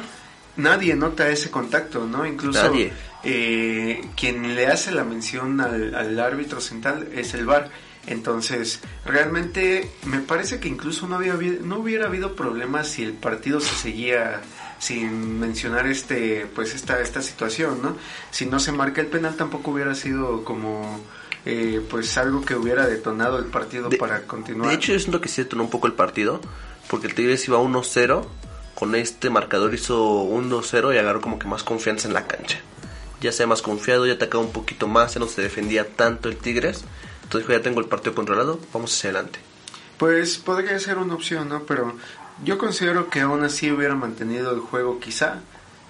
[0.56, 2.26] nadie nota ese contacto, ¿no?
[2.26, 2.92] Incluso Nadie.
[3.24, 7.70] eh, quien le hace la mención al, al árbitro central es el VAR.
[8.08, 13.60] Entonces, realmente me parece que incluso no, había, no hubiera habido problemas si el partido
[13.60, 14.42] se seguía
[14.80, 17.98] sin mencionar este pues esta esta situación, ¿no?
[18.32, 21.02] Si no se marca el penal tampoco hubiera sido como
[21.50, 24.70] eh, pues algo que hubiera detonado el partido De- para continuar.
[24.70, 26.42] De hecho, yo siento que sí detonó un poco el partido,
[26.90, 28.26] porque el Tigres iba 1-0,
[28.76, 32.60] con este marcador hizo 1-0 y agarró como que más confianza en la cancha.
[33.22, 36.28] Ya se ha más confiado, ya atacaba un poquito más, ya no se defendía tanto
[36.30, 36.84] el Tigres.
[37.24, 39.40] Entonces dijo, ya tengo el partido controlado, vamos hacia adelante.
[39.98, 41.64] Pues podría ser una opción, ¿no?
[41.64, 41.96] Pero
[42.44, 45.40] yo considero que aún así hubiera mantenido el juego quizá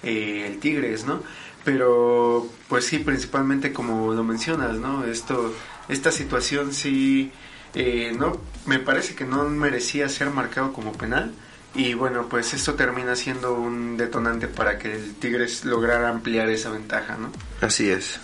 [0.02, 1.20] eh, el Tigres, ¿no?
[1.68, 5.04] Pero pues sí, principalmente como lo mencionas, ¿no?
[5.04, 5.52] Esto,
[5.90, 7.30] esta situación sí,
[7.74, 11.34] eh, no, me parece que no merecía ser marcado como penal.
[11.74, 16.70] Y bueno, pues esto termina siendo un detonante para que el Tigres lograra ampliar esa
[16.70, 17.30] ventaja, ¿no?
[17.60, 18.18] Así es.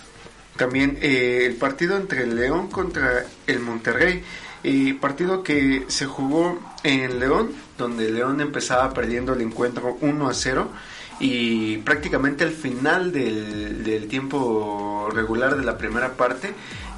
[0.57, 4.23] También eh, el partido entre el León contra el Monterrey.
[4.63, 10.33] eh, partido que se jugó en León, donde León empezaba perdiendo el encuentro 1 a
[10.33, 10.71] 0.
[11.19, 16.53] Y prácticamente al final del, del tiempo regular de la primera parte,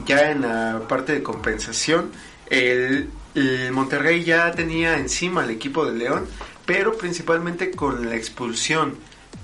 [0.06, 2.12] ya en la parte de compensación,
[2.49, 6.25] el, el Monterrey ya tenía encima al equipo de León,
[6.65, 8.95] pero principalmente con la expulsión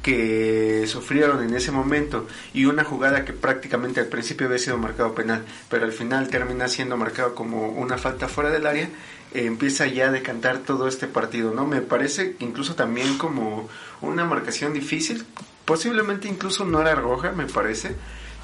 [0.01, 5.15] que sufrieron en ese momento y una jugada que prácticamente al principio había sido marcado
[5.15, 8.89] penal, pero al final termina siendo marcado como una falta fuera del área,
[9.33, 11.65] empieza ya a decantar todo este partido, ¿no?
[11.65, 13.69] Me parece incluso también como
[14.01, 15.25] una marcación difícil,
[15.65, 17.95] posiblemente incluso no era roja, me parece,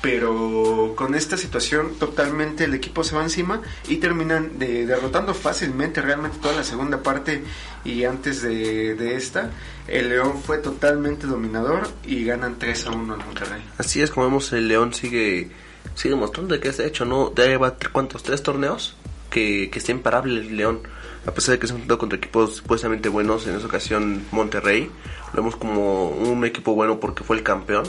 [0.01, 6.01] pero con esta situación totalmente el equipo se va encima y terminan de, derrotando fácilmente
[6.01, 7.43] realmente toda la segunda parte
[7.83, 9.51] y antes de, de esta
[9.87, 13.61] el León fue totalmente dominador y ganan 3 a 1 en Monterrey.
[13.77, 15.51] Así es como vemos, el León sigue
[15.95, 17.33] sigue mostrando de que es hecho, ¿no?
[17.35, 18.95] Ya tre- cuántos, tres torneos
[19.29, 20.81] que, que está imparable el León.
[21.25, 24.89] A pesar de que se ha enfrentado contra equipos supuestamente buenos, en esa ocasión Monterrey,
[25.33, 27.83] lo vemos como un equipo bueno porque fue el campeón.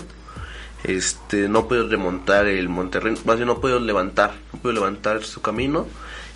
[0.84, 5.40] este no puede remontar el Monterrey, más bien no puede levantar, no puede levantar su
[5.42, 5.86] camino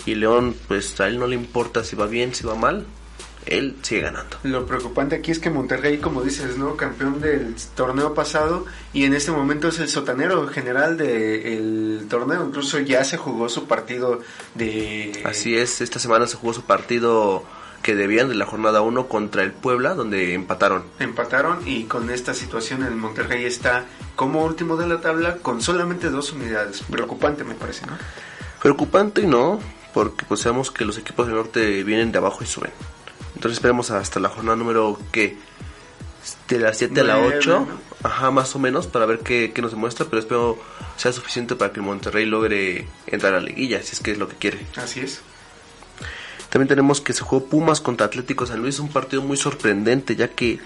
[0.06, 2.86] y León pues a él no le importa si va bien, si va mal,
[3.46, 4.38] él sigue ganando.
[4.42, 6.76] Lo preocupante aquí es que Monterrey, como dices, ¿no?
[6.76, 12.44] Campeón del torneo pasado y en este momento es el sotanero general del torneo.
[12.46, 14.20] Incluso ya se jugó su partido
[14.54, 15.22] de...
[15.24, 17.44] Así es, esta semana se jugó su partido
[17.82, 20.84] que debían de la jornada 1 contra el Puebla, donde empataron.
[20.98, 23.84] Empataron y con esta situación el Monterrey está
[24.16, 26.82] como último de la tabla con solamente dos unidades.
[26.90, 27.92] Preocupante me parece, ¿no?
[28.62, 29.60] Preocupante y no,
[29.92, 32.72] porque pues sabemos que los equipos del norte vienen de abajo y suben.
[33.44, 35.36] Entonces esperemos hasta la jornada número que
[36.48, 37.66] de las 7 a la 8,
[38.02, 40.58] ajá, más o menos, para ver qué, qué nos demuestra, pero espero
[40.96, 44.30] sea suficiente para que Monterrey logre entrar a la liguilla, si es que es lo
[44.30, 44.60] que quiere.
[44.76, 45.20] Así es.
[46.48, 50.28] También tenemos que se jugó Pumas contra Atlético San Luis, un partido muy sorprendente, ya
[50.28, 50.58] que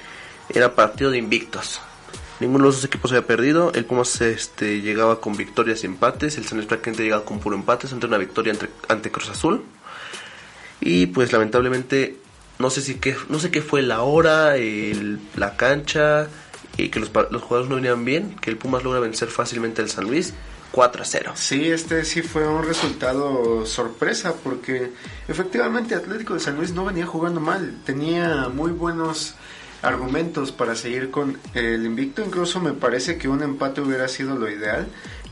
[0.49, 1.81] era partido de invictos.
[2.39, 3.73] Ninguno de los dos equipos había perdido.
[3.75, 6.39] El Pumas este, llegaba con victorias y empates.
[6.39, 7.89] El San Luis prácticamente llegaba con puro empate.
[7.91, 9.65] Entre una victoria ante, ante Cruz Azul.
[10.81, 12.28] Y pues lamentablemente
[12.59, 16.29] no sé si qué, no sé qué fue la hora, el, la cancha,
[16.77, 19.91] y que los, los jugadores no venían bien, que el Pumas logra vencer fácilmente al
[19.91, 20.35] San Luis
[20.73, 21.33] 4 a 0.
[21.35, 24.93] Sí, este sí fue un resultado sorpresa porque
[25.27, 29.35] efectivamente Atlético de San Luis no venía jugando mal, tenía muy buenos
[29.81, 34.51] argumentos para seguir con el invicto, incluso me parece que un empate hubiera sido lo
[34.51, 34.89] ideal,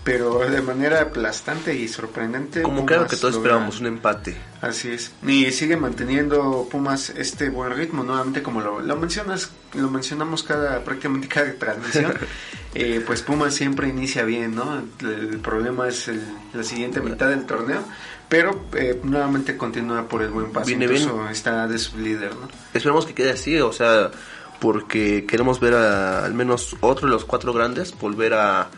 [0.06, 2.62] pero de manera aplastante y sorprendente.
[2.62, 4.36] Como claro que todos esperábamos un empate.
[4.60, 5.10] Así es.
[5.26, 10.84] Y sigue manteniendo Pumas este buen ritmo, nuevamente como lo, lo mencionas, lo mencionamos cada
[10.84, 12.14] prácticamente cada transmisión.
[12.76, 14.80] eh, pues Pumas siempre inicia bien, ¿no?
[15.00, 16.22] El, problema es el,
[16.54, 17.82] la siguiente mitad del torneo.
[18.28, 20.68] Pero eh, nuevamente continúa por el buen paso.
[20.68, 21.10] Viene bien.
[21.32, 22.48] está de su líder, ¿no?
[22.72, 24.12] Esperemos que quede así, o sea,
[24.60, 28.70] porque queremos ver a, al menos otro de los cuatro grandes volver a,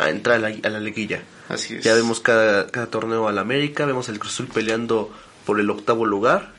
[0.00, 1.22] a entrar a la, a la liguilla.
[1.48, 1.84] Así es.
[1.84, 5.12] Ya vemos cada, cada torneo al América, vemos al Cruz Azul peleando
[5.46, 6.52] por el octavo lugar,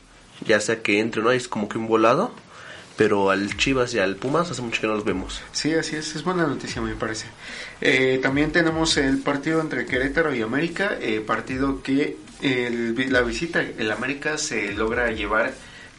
[0.45, 2.33] ya sea que entre o no, es como que un volado,
[2.97, 5.41] pero al Chivas y al Pumas hace mucho que no los vemos.
[5.53, 7.25] Sí, así es, es buena noticia me parece.
[7.79, 13.61] Eh, también tenemos el partido entre Querétaro y América, eh, partido que el- la visita,
[13.61, 15.53] el América se logra llevar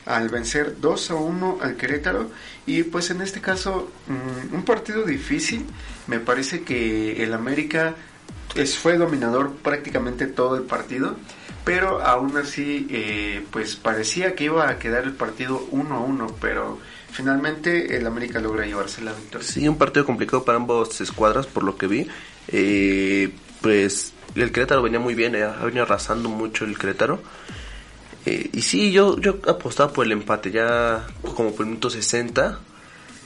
[0.06, 2.30] al vencer 2 a 1 al Querétaro
[2.66, 5.66] y pues en este caso mm, un partido difícil,
[6.06, 7.94] me parece que el América
[8.54, 11.16] es, fue dominador prácticamente todo el partido,
[11.64, 16.36] pero aún así eh, pues parecía que iba a quedar el partido 1 a 1,
[16.40, 16.78] pero
[17.10, 19.46] finalmente el América logra llevarse la victoria.
[19.46, 22.08] Sí, un partido complicado para ambas escuadras, por lo que vi.
[22.48, 27.22] Eh, pues el Querétaro venía muy bien, eh, arrasando mucho el Querétaro.
[28.26, 32.58] Eh, y sí, yo, yo apostaba por el empate, ya como por el minuto 60,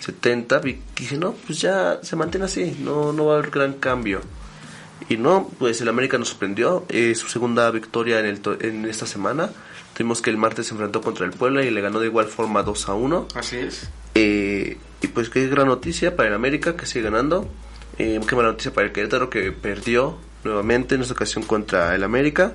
[0.01, 3.75] 70, vi- dije, no, pues ya se mantiene así, no, no va a haber gran
[3.75, 4.21] cambio.
[5.09, 8.87] Y no, pues el América nos sorprendió, eh, su segunda victoria en, el to- en
[8.87, 9.51] esta semana.
[9.95, 12.63] Tuvimos que el martes se enfrentó contra el Puebla y le ganó de igual forma
[12.63, 13.29] 2 a 1.
[13.35, 13.89] Así es.
[14.15, 17.49] Eh, y pues qué gran noticia para el América que sigue ganando.
[17.99, 22.03] Eh, qué mala noticia para el Querétaro que perdió nuevamente en esta ocasión contra el
[22.05, 22.55] América.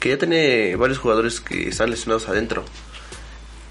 [0.00, 2.64] Que ya tiene varios jugadores que están lesionados adentro.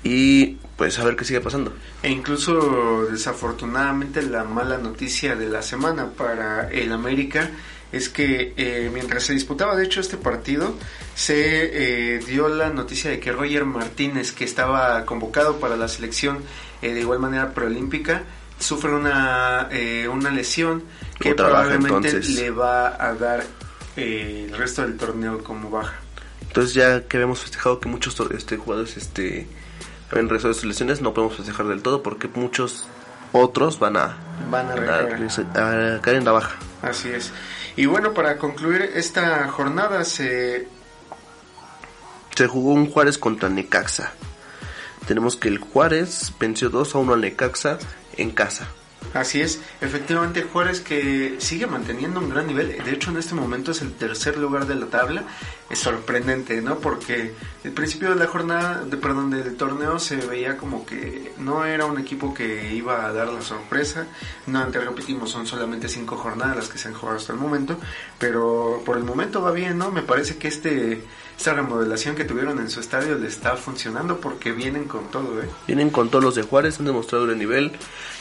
[0.04, 1.74] Y pues a ver qué sigue pasando.
[2.04, 7.50] E incluso desafortunadamente la mala noticia de la semana para el América
[7.92, 10.76] es que eh, mientras se disputaba de hecho este partido
[11.14, 16.40] se eh, dio la noticia de que Roger Martínez que estaba convocado para la selección
[16.82, 18.24] eh, de igual manera preolímpica
[18.60, 20.84] sufre una, eh, una lesión
[21.20, 22.30] que probablemente entonces.
[22.36, 23.44] le va a dar
[23.96, 26.00] eh, el resto del torneo como baja.
[26.56, 29.46] Entonces ya que habíamos festejado que muchos este, jugadores este,
[30.10, 32.88] habían regresado de sus lesiones, no podemos festejar del todo porque muchos
[33.34, 34.16] otros van a,
[34.50, 36.56] Van a a- a caer en la baja.
[36.82, 37.34] Así es.
[37.76, 40.70] Y bueno, para concluir esta jornada se
[42.38, 44.14] Se jugó un Juárez contra Necaxa.
[45.08, 47.80] Tenemos que el Juárez venció 2 a 1 al Necaxa
[48.16, 48.70] en casa.
[49.14, 53.72] Así es, efectivamente Juárez que sigue manteniendo un gran nivel, de hecho en este momento
[53.72, 55.24] es el tercer lugar de la tabla,
[55.70, 56.80] es sorprendente, ¿no?
[56.80, 61.66] Porque el principio de la jornada, de, perdón, del torneo se veía como que no
[61.66, 64.06] era un equipo que iba a dar la sorpresa,
[64.48, 67.78] no, antes repetimos, son solamente cinco jornadas las que se han jugado hasta el momento,
[68.20, 69.92] pero por el momento va bien, ¿no?
[69.92, 71.04] Me parece que este
[71.38, 75.50] esta remodelación que tuvieron en su estadio le está funcionando porque vienen con todo, ¿eh?
[75.68, 77.74] Vienen con todos los de Juárez, han demostrado el nivel.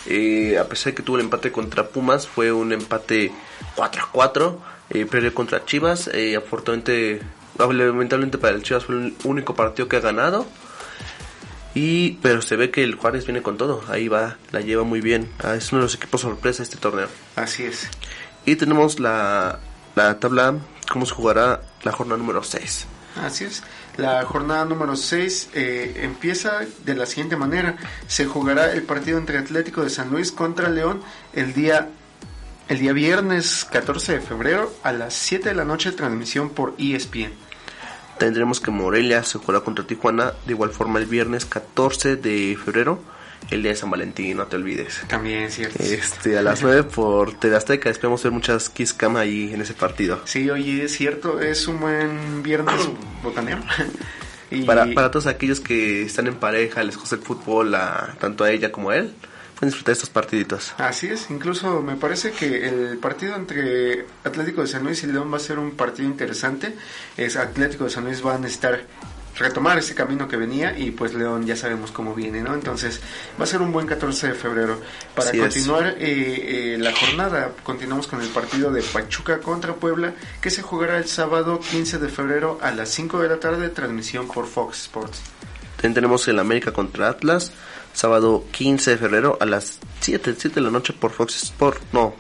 [0.07, 3.33] Eh, a pesar de que tuvo el empate contra Pumas, fue un empate
[3.77, 4.61] 4 a 4.
[4.90, 6.11] Eh, perdió contra Chivas.
[6.12, 7.22] Eh, afortunadamente,
[7.59, 10.46] lamentablemente para el Chivas fue el único partido que ha ganado.
[11.74, 13.83] Y, pero se ve que el Juárez viene con todo.
[13.88, 15.31] Ahí va, la lleva muy bien.
[15.42, 17.09] Ah, es uno de los equipos sorpresa este torneo.
[17.37, 17.88] Así es.
[18.44, 19.61] Y tenemos la,
[19.94, 20.57] la tabla,
[20.92, 22.87] cómo se jugará la jornada número 6.
[23.22, 23.62] Así es.
[23.96, 27.77] La jornada número 6 eh, empieza de la siguiente manera.
[28.07, 31.00] Se jugará el partido entre Atlético de San Luis contra León
[31.33, 31.90] el día,
[32.68, 37.33] el día viernes 14 de febrero a las 7 de la noche, transmisión por ESPN.
[38.18, 43.00] Tendremos que Morelia se jugará contra Tijuana, de igual forma el viernes 14 de febrero,
[43.50, 45.02] el día de San Valentín, no te olvides.
[45.09, 45.83] También cierto.
[45.83, 49.74] Este, a las 9 por TV Azteca, esperamos ver muchas Kiss Cam ahí en ese
[49.74, 50.20] partido.
[50.24, 52.74] Sí, oye, es cierto, es un buen viernes
[53.22, 53.62] botanero.
[54.50, 58.44] Y Para, para todos aquellos que están en pareja, les gusta el fútbol, a- tanto
[58.44, 59.12] a ella como a él,
[59.54, 60.74] pueden disfrutar estos partiditos.
[60.78, 65.33] Así es, incluso me parece que el partido entre Atlético de San Luis y León
[65.33, 66.74] va a ser un partido interesante.
[67.16, 68.85] Es Atlético de San Luis va a necesitar
[69.36, 72.54] retomar ese camino que venía y pues León ya sabemos cómo viene, ¿no?
[72.54, 73.00] Entonces
[73.38, 74.80] va a ser un buen 14 de febrero.
[75.14, 80.14] Para Así continuar eh, eh, la jornada, continuamos con el partido de Pachuca contra Puebla
[80.40, 84.28] que se jugará el sábado 15 de febrero a las 5 de la tarde, transmisión
[84.28, 85.20] por Fox Sports.
[85.76, 87.52] También tenemos el América contra Atlas,
[87.92, 91.82] sábado 15 de febrero a las 7, 7 de la noche por Fox Sport.
[91.92, 92.14] No.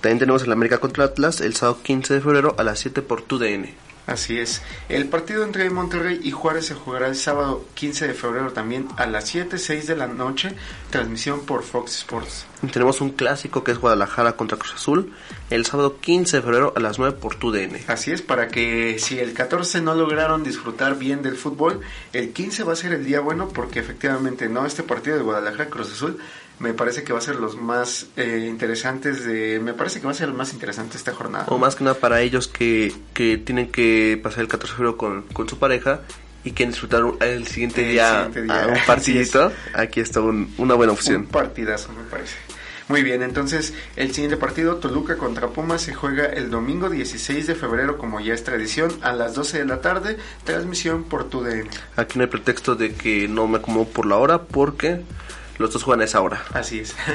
[0.00, 3.22] También tenemos el América contra Atlas el sábado 15 de febrero a las 7 por
[3.22, 3.91] TUDN.
[4.06, 4.62] Así es.
[4.88, 9.06] El partido entre Monterrey y Juárez se jugará el sábado 15 de febrero también a
[9.06, 10.54] las 7, 6 de la noche,
[10.90, 12.46] transmisión por Fox Sports.
[12.72, 15.12] Tenemos un clásico que es Guadalajara contra Cruz Azul
[15.50, 17.78] el sábado 15 de febrero a las 9 por TUDN.
[17.88, 21.80] Así es, para que si el 14 no lograron disfrutar bien del fútbol,
[22.12, 25.70] el 15 va a ser el día bueno porque efectivamente no este partido de Guadalajara
[25.70, 26.18] Cruz Azul
[26.62, 30.12] me parece que va a ser los más eh, interesantes de me parece que va
[30.12, 31.44] a ser el más interesante esta jornada.
[31.48, 34.96] O más que nada para ellos que, que tienen que pasar el 14 de febrero
[34.96, 36.00] con, con su pareja
[36.44, 39.52] y quieren disfrutar un- el siguiente El día, siguiente día, a un partidito.
[39.74, 41.26] Aquí está un- una buena Un opción.
[41.26, 42.36] partidazo, me parece.
[42.88, 47.54] Muy bien, entonces el siguiente partido, Toluca contra Pumas, se juega el domingo 16 de
[47.54, 51.68] febrero, como ya es tradición, a las 12 de la tarde, transmisión por TUDN.
[51.96, 55.00] Aquí no hay pretexto de que no me acomodo por la hora porque
[55.62, 56.44] los dos juegan a esa hora.
[56.52, 56.94] Así es.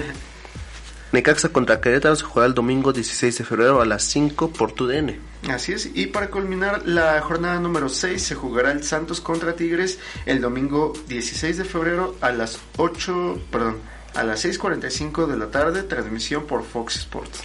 [1.12, 5.18] Necaxa contra Querétaro se juega el domingo 16 de febrero a las 5 por TUDN.
[5.50, 10.00] Así es, y para culminar la jornada número 6 se jugará el Santos contra Tigres
[10.26, 13.78] el domingo 16 de febrero a las 8, perdón,
[14.16, 17.42] a las 6.45 de la tarde, transmisión por Fox Sports.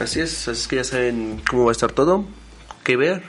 [0.00, 2.24] Así es, así es que ya saben cómo va a estar todo,
[2.84, 3.22] qué ver,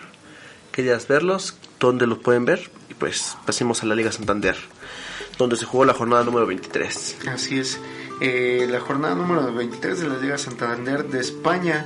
[0.71, 2.71] qué días verlos, dónde los pueden ver.
[2.89, 4.55] Y pues pasemos a la Liga Santander,
[5.37, 7.17] donde se jugó la jornada número 23.
[7.29, 7.79] Así es,
[8.21, 11.85] eh, la jornada número 23 de la Liga Santander de España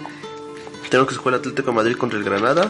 [0.89, 2.67] Tenemos que se jugó el Atlético de Madrid contra el Granada,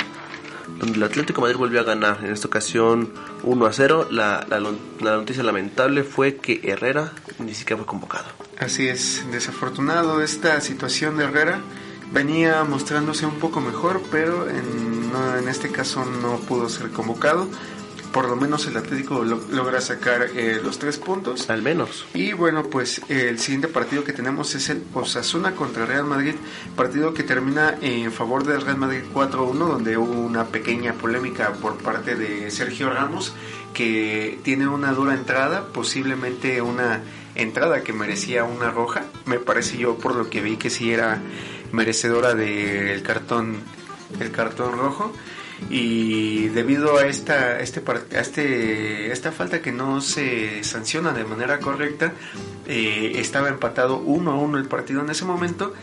[0.78, 2.20] donde el Atlético de Madrid volvió a ganar.
[2.24, 3.12] En esta ocasión
[3.44, 4.08] 1 a 0.
[4.12, 8.26] La, la, la noticia lamentable fue que Herrera ni siquiera fue convocado.
[8.60, 11.62] Así es, desafortunado esta situación de Herrera.
[12.12, 17.48] Venía mostrándose un poco mejor, pero en, no- en este caso no pudo ser convocado.
[18.14, 21.48] Por lo menos el Atlético lo- logra sacar eh, los tres puntos.
[21.50, 22.06] Al menos.
[22.16, 26.34] Y bueno, pues el siguiente partido que tenemos es el Osasuna contra Real Madrid,
[26.76, 31.78] partido que termina en favor del Real Madrid 4-1, donde hubo una pequeña polémica por
[31.78, 33.34] parte de Sergio Ramos,
[33.76, 37.02] que tiene una dura entrada, posiblemente una
[37.36, 39.04] entrada que merecía una roja.
[39.28, 41.22] Me parece yo por lo que vi que sí era
[41.72, 43.58] merecedora del cartón,
[44.20, 45.14] el cartón rojo
[45.70, 47.82] y debido a esta este
[48.16, 52.14] a este esta falta que no se sanciona de manera correcta
[52.68, 55.74] eh, estaba empatado 1 a 1 el partido en ese momento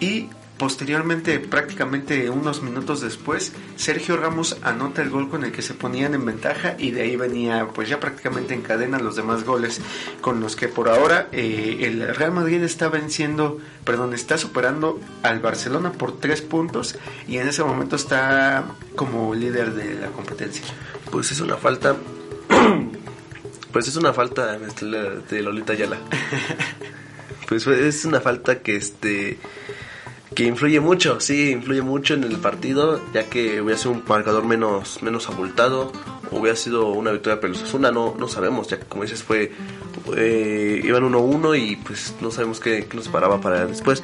[0.00, 0.28] y
[0.58, 6.14] posteriormente prácticamente unos minutos después Sergio Ramos anota el gol con el que se ponían
[6.14, 9.80] en ventaja y de ahí venía pues ya prácticamente en cadena los demás goles
[10.20, 15.40] con los que por ahora eh, el Real Madrid está venciendo perdón está superando al
[15.40, 16.96] Barcelona por tres puntos
[17.28, 18.64] y en ese momento está
[18.94, 20.64] como líder de la competencia
[21.10, 21.96] Pues es una falta.
[23.72, 25.98] pues es una falta este, de Lolita Ayala.
[27.48, 29.38] pues es una falta que este
[30.36, 34.44] que influye mucho, sí, influye mucho en el partido, ya que hubiera sido un marcador
[34.44, 35.90] menos menos abultado,
[36.30, 39.22] o hubiera sido una victoria para el Osasuna, no no sabemos, ya que como dices
[39.22, 39.50] fue
[40.14, 44.02] eh, iban 1-1 y pues no sabemos qué, qué nos paraba para después.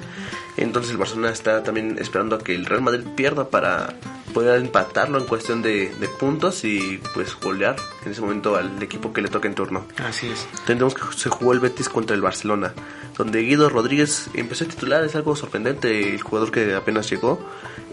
[0.56, 3.94] Entonces el Barcelona está también esperando a que el Real Madrid pierda para
[4.34, 9.12] poder empatarlo en cuestión de, de puntos y pues golear en ese momento al equipo
[9.12, 9.84] que le toque en turno.
[9.98, 12.72] así es Tendremos que se jugó el Betis contra el Barcelona,
[13.16, 17.38] donde Guido Rodríguez empezó a titular, es algo sorprendente, el jugador que apenas llegó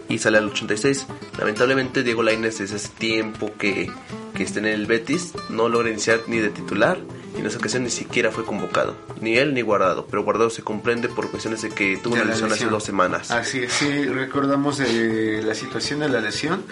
[0.07, 1.07] y sale al 86.
[1.38, 3.91] Lamentablemente Diego Lainez desde ese tiempo que,
[4.34, 6.99] que en el Betis no logra iniciar ni de titular
[7.36, 10.63] Y en esa ocasión ni siquiera fue convocado, ni él ni Guardado, pero Guardado se
[10.63, 13.32] comprende por cuestiones de que tuvo De una lesión hace dos semanas.
[13.32, 16.63] Así es, sí, recordamos de la situación de la lesión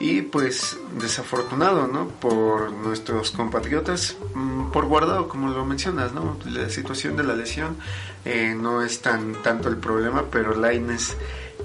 [0.00, 2.08] y pues desafortunado, ¿no?
[2.08, 6.38] Por nuestros compatriotas, mm, por guardado, como lo mencionas, ¿no?
[6.44, 7.76] La situación de la lesión
[8.24, 11.16] eh, no es tan tanto el problema, pero Laines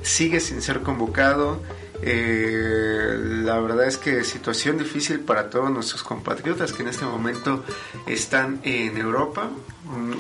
[0.02, 1.62] sigue sin ser convocado.
[2.02, 7.64] Eh, la verdad es que situación difícil para todos nuestros compatriotas que en este momento
[8.08, 9.50] están en Europa,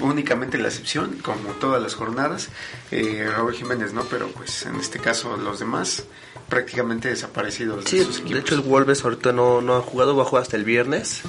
[0.01, 2.49] únicamente la excepción, como todas las jornadas,
[2.91, 4.03] eh, Raúl Jiménez, ¿no?
[4.03, 6.03] Pero pues en este caso los demás
[6.49, 10.23] prácticamente desaparecidos de Sí, sus de hecho el Wolves ahorita no, no ha jugado, va
[10.23, 11.21] a jugar hasta el viernes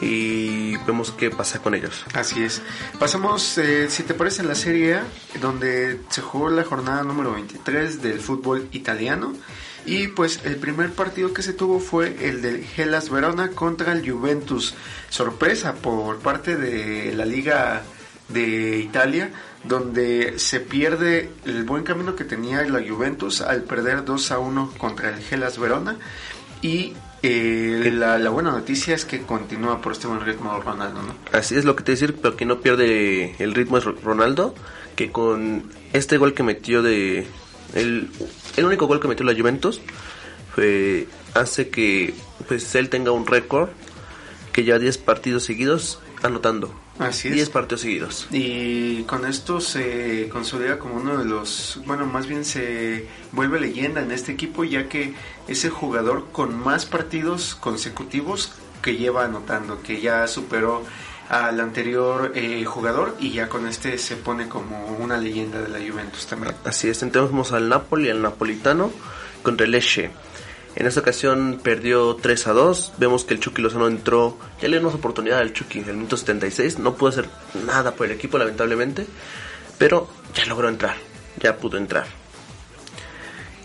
[0.00, 2.04] y vemos qué pasa con ellos.
[2.14, 2.62] Así es.
[2.98, 5.04] Pasamos, eh, si te parece, a la Serie A,
[5.40, 9.34] donde se jugó la jornada número 23 del fútbol italiano.
[9.86, 14.08] Y pues el primer partido que se tuvo fue el del Hellas Verona contra el
[14.08, 14.74] Juventus.
[15.08, 17.84] Sorpresa por parte de la Liga
[18.28, 19.30] de Italia,
[19.62, 24.72] donde se pierde el buen camino que tenía la Juventus al perder 2 a 1
[24.76, 25.96] contra el Hellas Verona.
[26.62, 31.14] Y eh, la, buena noticia es que continúa por este buen ritmo Ronaldo, ¿no?
[31.32, 34.54] Así es lo que te decir, pero que no pierde el ritmo es Ronaldo,
[34.96, 37.26] que con este gol que metió de...
[37.74, 38.10] El,
[38.56, 39.80] el único gol que metió la Juventus
[40.54, 42.14] fue, hace que
[42.48, 43.70] pues él tenga un récord
[44.52, 46.74] que ya 10 partidos seguidos anotando.
[46.98, 47.34] Así es.
[47.34, 48.26] 10 partidos seguidos.
[48.30, 54.00] Y con esto se consolida como uno de los, bueno, más bien se vuelve leyenda
[54.00, 55.12] en este equipo ya que
[55.46, 60.84] es el jugador con más partidos consecutivos que lleva anotando, que ya superó
[61.28, 65.78] al anterior eh, jugador y ya con este se pone como una leyenda de la
[65.78, 66.54] Juventus también.
[66.64, 68.92] Así es, entramos al Napoli, al napolitano,
[69.42, 70.10] contra el Lecce.
[70.76, 72.92] En esta ocasión perdió 3 a 2.
[72.98, 74.36] Vemos que el Chucky Lozano entró.
[74.60, 76.78] Ya le dimos oportunidad al Chucky en el minuto 76.
[76.78, 77.28] No pudo hacer
[77.64, 79.06] nada por el equipo, lamentablemente.
[79.78, 80.96] Pero ya logró entrar.
[81.40, 82.06] Ya pudo entrar.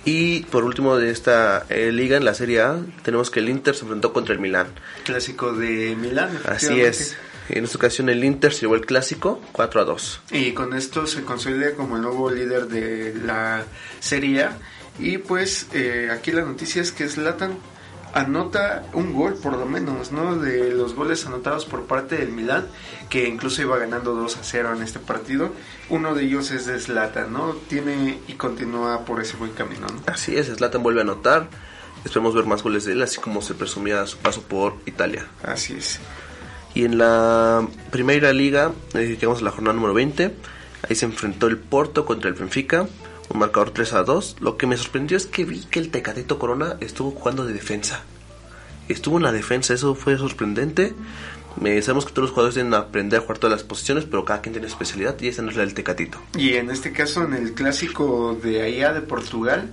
[0.06, 3.76] Y por último de esta eh, liga, en la Serie A, tenemos que el Inter
[3.76, 4.68] se enfrentó contra el Milán.
[5.04, 6.40] Clásico de Milán.
[6.46, 7.18] Así es.
[7.50, 10.22] En esta ocasión el Inter se llevó el clásico 4 a 2.
[10.32, 13.64] Y con esto se consolida como el nuevo líder de la
[14.00, 14.58] Serie A.
[15.00, 17.58] Y pues eh, aquí la noticia es que Zlatan
[18.14, 20.36] anota un gol por lo menos, ¿no?
[20.36, 22.68] De los goles anotados por parte del Milán,
[23.10, 25.52] que incluso iba ganando 2 a 0 en este partido.
[25.90, 27.54] Uno de ellos es de Zlatan, ¿no?
[27.68, 30.02] Tiene y continúa por ese buen camino, ¿no?
[30.08, 31.48] Así es, Zlatan vuelve a anotar.
[32.04, 35.28] Esperemos ver más goles de él, así como se presumía su paso por Italia.
[35.44, 36.00] Así es.
[36.74, 40.34] Y en la primera liga, eh, llegamos a la jornada número 20.
[40.88, 42.88] Ahí se enfrentó el Porto contra el Benfica,
[43.30, 44.38] un marcador 3 a 2.
[44.40, 48.04] Lo que me sorprendió es que vi que el Tecatito Corona estuvo jugando de defensa.
[48.88, 50.94] Estuvo en la defensa, eso fue sorprendente.
[51.64, 54.42] Eh, sabemos que todos los jugadores que aprender a jugar todas las posiciones, pero cada
[54.42, 56.18] quien tiene especialidad y esa no es la del Tecatito.
[56.38, 59.70] Y en este caso, en el clásico de allá de Portugal,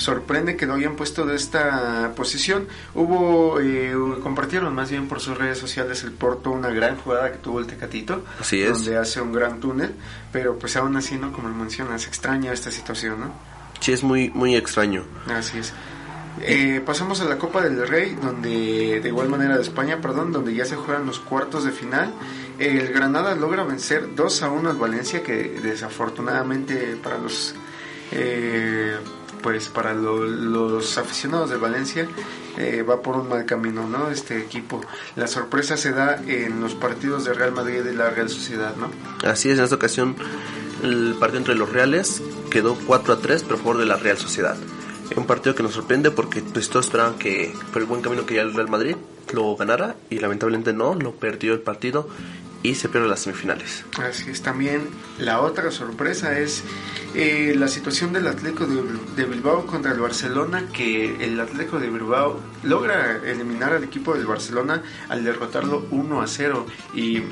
[0.00, 2.66] sorprende que lo hayan puesto de esta posición.
[2.94, 7.38] Hubo, eh, compartieron más bien por sus redes sociales el Porto una gran jugada que
[7.38, 8.72] tuvo el Tecatito, Así es.
[8.72, 9.94] donde hace un gran túnel,
[10.32, 11.32] pero pues aún así, ¿no?
[11.32, 13.32] Como mencionas, extraña esta situación, ¿no?
[13.80, 15.04] Sí, es muy, muy extraño.
[15.28, 15.72] Así es.
[16.42, 20.54] Eh, pasamos a la Copa del Rey, donde de igual manera de España, perdón, donde
[20.54, 22.12] ya se juegan los cuartos de final.
[22.58, 27.54] El Granada logra vencer 2 a 1 al Valencia, que desafortunadamente para los
[28.12, 28.96] eh,
[29.42, 32.08] pues para lo- los aficionados de Valencia
[32.58, 34.10] eh, va por un mal camino, ¿no?
[34.10, 34.80] Este equipo.
[35.16, 38.90] La sorpresa se da en los partidos de Real Madrid y la Real Sociedad, ¿no?
[39.28, 40.16] Así es, en esta ocasión
[40.82, 44.56] el partido entre los Reales quedó 4 a 3 por favor de la Real Sociedad.
[45.16, 48.34] Un partido que nos sorprende porque pues, todos esperaban que por el buen camino que
[48.36, 48.96] ya el Real Madrid
[49.32, 52.08] lo ganara y lamentablemente no, lo perdió el partido
[52.62, 53.84] y se pierde las semifinales.
[53.98, 54.88] Así es, también
[55.18, 56.62] la otra sorpresa es
[57.14, 62.40] eh, la situación del Atlético de, Bilbao contra el Barcelona, que el Atlético de Bilbao
[62.62, 67.22] logra eliminar al equipo del Barcelona al derrotarlo 1 a 0 y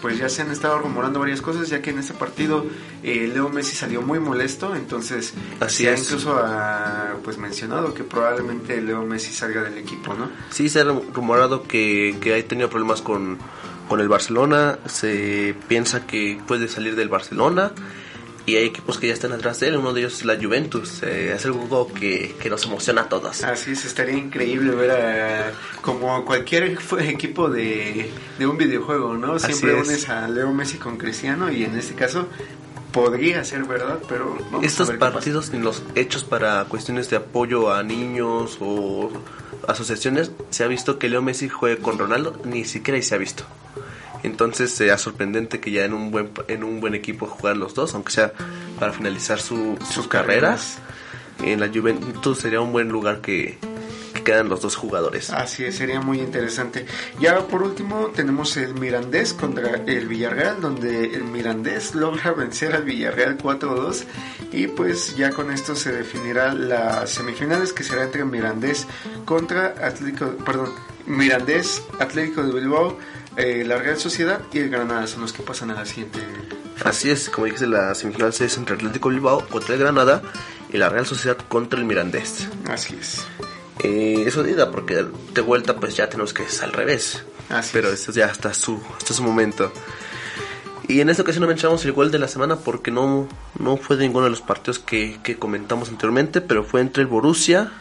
[0.00, 2.66] pues ya se han estado rumorando varias cosas, ya que en este partido
[3.04, 6.02] eh, Leo Messi salió muy molesto, entonces Así se ha es.
[6.02, 10.28] incluso ha, pues mencionado que probablemente Leo Messi salga del equipo, ¿no?
[10.50, 13.38] Sí, se ha rumorado que, que ha tenido problemas con,
[13.88, 17.72] con el Barcelona, se piensa que puede salir del Barcelona
[18.44, 21.02] y hay equipos que ya están atrás de él, uno de ellos es la Juventus,
[21.04, 23.44] eh, es algo que, que nos emociona a todos.
[23.44, 29.38] Así es, estaría increíble ver a como cualquier equipo de, de un videojuego, ¿no?
[29.38, 29.86] Siempre es.
[29.86, 32.26] unes a Leo Messi con Cristiano y en este caso
[32.92, 35.12] podría ser verdad, pero vamos Estos a ver qué pasa.
[35.14, 39.10] partidos ni los hechos para cuestiones de apoyo a niños o
[39.68, 43.18] asociaciones, se ha visto que Leo Messi juegue con Ronaldo, ni siquiera ahí se ha
[43.18, 43.44] visto.
[44.22, 47.94] Entonces sería sorprendente que ya en un buen en un buen equipo jugaran los dos,
[47.94, 48.32] aunque sea
[48.78, 50.78] para finalizar su, sus carreras.
[51.42, 53.58] En la Juventus sería un buen lugar que,
[54.14, 55.30] que quedan los dos jugadores.
[55.30, 56.86] Así es, sería muy interesante.
[57.18, 62.84] Ya por último tenemos el Mirandés contra el Villarreal, donde el Mirandés logra vencer al
[62.84, 64.04] Villarreal 4-2
[64.52, 68.86] y pues ya con esto se definirá las semifinales que será entre Mirandés
[69.24, 70.72] contra Atlético, perdón,
[71.06, 72.96] Mirandés, Atlético de Bilbao,
[73.36, 76.20] eh, la Real Sociedad y el Granada son los que pasan a la siguiente.
[76.84, 80.22] Así es, como dije, la semifinal es entre Atlético Bilbao contra el Granada
[80.72, 82.48] y la Real Sociedad contra el Mirandés.
[82.68, 83.24] Así es.
[83.84, 85.04] Eh, eso diga, porque
[85.34, 87.24] de vuelta pues ya tenemos que es al revés.
[87.48, 88.00] Así Pero es.
[88.00, 89.72] esto ya hasta su, hasta su momento.
[90.88, 93.28] Y en esta ocasión no mencionamos el gol de la semana porque no,
[93.58, 97.08] no fue de ninguno de los partidos que, que comentamos anteriormente, pero fue entre el
[97.08, 97.72] Borussia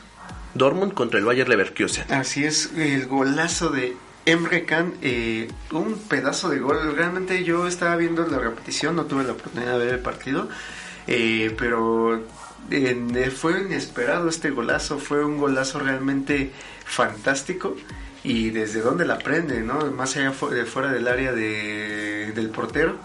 [0.53, 2.11] Dortmund contra el Bayer Leverkusen.
[2.11, 3.95] Así es, el golazo de
[4.25, 6.95] Emre Can, eh, un pedazo de gol.
[6.95, 10.47] Realmente yo estaba viendo la repetición, no tuve la oportunidad de ver el partido,
[11.07, 12.23] eh, pero
[12.69, 16.51] eh, fue inesperado este golazo, fue un golazo realmente
[16.85, 17.75] fantástico.
[18.23, 19.79] Y desde dónde la prende, ¿no?
[19.91, 22.97] Más allá de fuera del área de, del portero.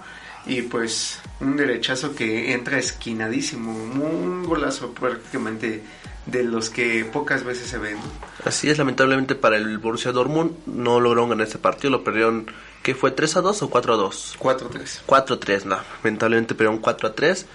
[0.44, 3.72] Y pues un derechazo que entra esquinadísimo.
[3.72, 5.82] Un golazo prácticamente
[6.26, 7.96] de los que pocas veces se ven.
[8.44, 12.46] Así es, lamentablemente para el Borussia Dortmund no lograron ganar este partido, lo perdieron,
[12.82, 13.14] ¿qué fue?
[13.14, 14.36] ¿3 a 2 o 4 a 2?
[14.38, 15.00] 4-3.
[15.06, 17.46] 4-3, no, lamentablemente perdieron 4 a 3.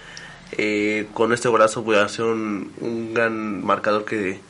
[0.58, 4.40] Eh, con este golazo voy a hacer un, un gran marcador que,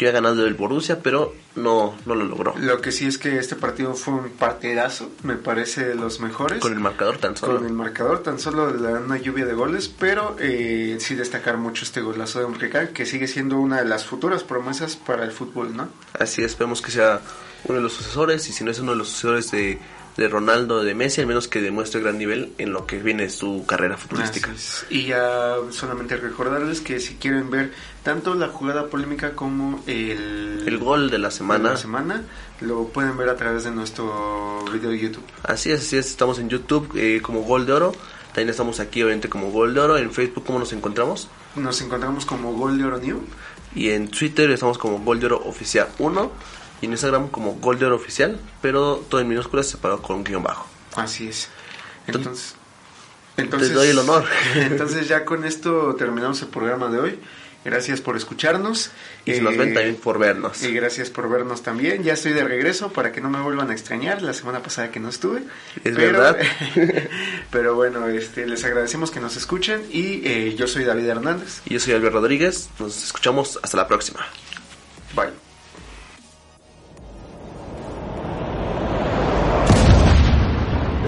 [0.00, 2.54] que hubiera ganado el Borussia, pero no, no lo logró.
[2.58, 6.58] Lo que sí es que este partido fue un partidazo, me parece de los mejores.
[6.58, 7.58] Con el marcador tan solo.
[7.58, 11.84] Con el marcador, tan solo la, una lluvia de goles, pero eh, sí destacar mucho
[11.84, 15.76] este golazo de Umrican, que sigue siendo una de las futuras promesas para el fútbol,
[15.76, 15.90] ¿no?
[16.18, 17.20] Así es, esperemos que sea
[17.64, 19.78] uno de los sucesores, y si no es uno de los sucesores de,
[20.16, 23.64] de Ronaldo, de Messi, al menos que demuestre gran nivel en lo que viene su
[23.66, 24.50] carrera futbolística.
[24.90, 30.78] Y ya solamente recordarles que si quieren ver tanto la jugada polémica como el, El
[30.78, 31.70] gol de la de semana.
[31.70, 32.24] la semana,
[32.60, 35.24] lo pueden ver a través de nuestro video de YouTube.
[35.42, 37.92] Así es, así es, estamos en YouTube eh, como Gol de Oro,
[38.28, 41.28] también estamos aquí obviamente como Gol de Oro, en Facebook ¿cómo nos encontramos?
[41.56, 43.22] Nos encontramos como Gol de Oro New.
[43.74, 46.32] Y en Twitter estamos como Gol de Oro Oficial 1
[46.80, 50.24] y en Instagram como Gol de Oro Oficial, pero todo en minúsculas separado con un
[50.24, 50.66] guion bajo.
[50.96, 51.48] Así es.
[52.06, 52.54] Entonces-
[53.36, 54.24] Entonces, Te doy el honor.
[54.54, 57.18] entonces ya con esto terminamos el programa de hoy.
[57.64, 58.90] Gracias por escucharnos.
[59.26, 60.62] Y si nos Eh, ven también por vernos.
[60.62, 62.02] Y gracias por vernos también.
[62.02, 64.98] Ya estoy de regreso para que no me vuelvan a extrañar la semana pasada que
[64.98, 65.42] no estuve.
[65.84, 66.38] Es verdad.
[67.50, 71.60] pero bueno, este, les agradecemos que nos escuchen y eh, yo soy David Hernández.
[71.66, 74.20] Y yo soy Albert Rodríguez, nos escuchamos hasta la próxima.
[75.14, 75.49] Bye.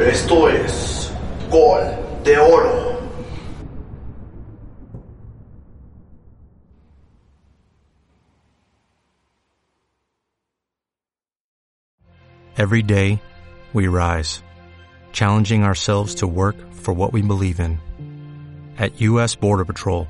[0.01, 1.13] Esto es
[1.51, 2.99] Gol de Oro.
[12.57, 13.21] Every day,
[13.75, 14.43] we rise,
[15.13, 17.79] challenging ourselves to work for what we believe in.
[18.79, 19.37] At U.S.
[19.37, 20.09] Border Patrol,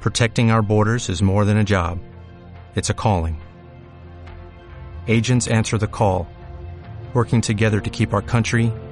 [0.00, 1.98] protecting our borders is more than a job,
[2.76, 3.42] it's a calling.
[5.08, 6.28] Agents answer the call,
[7.14, 8.72] working together to keep our country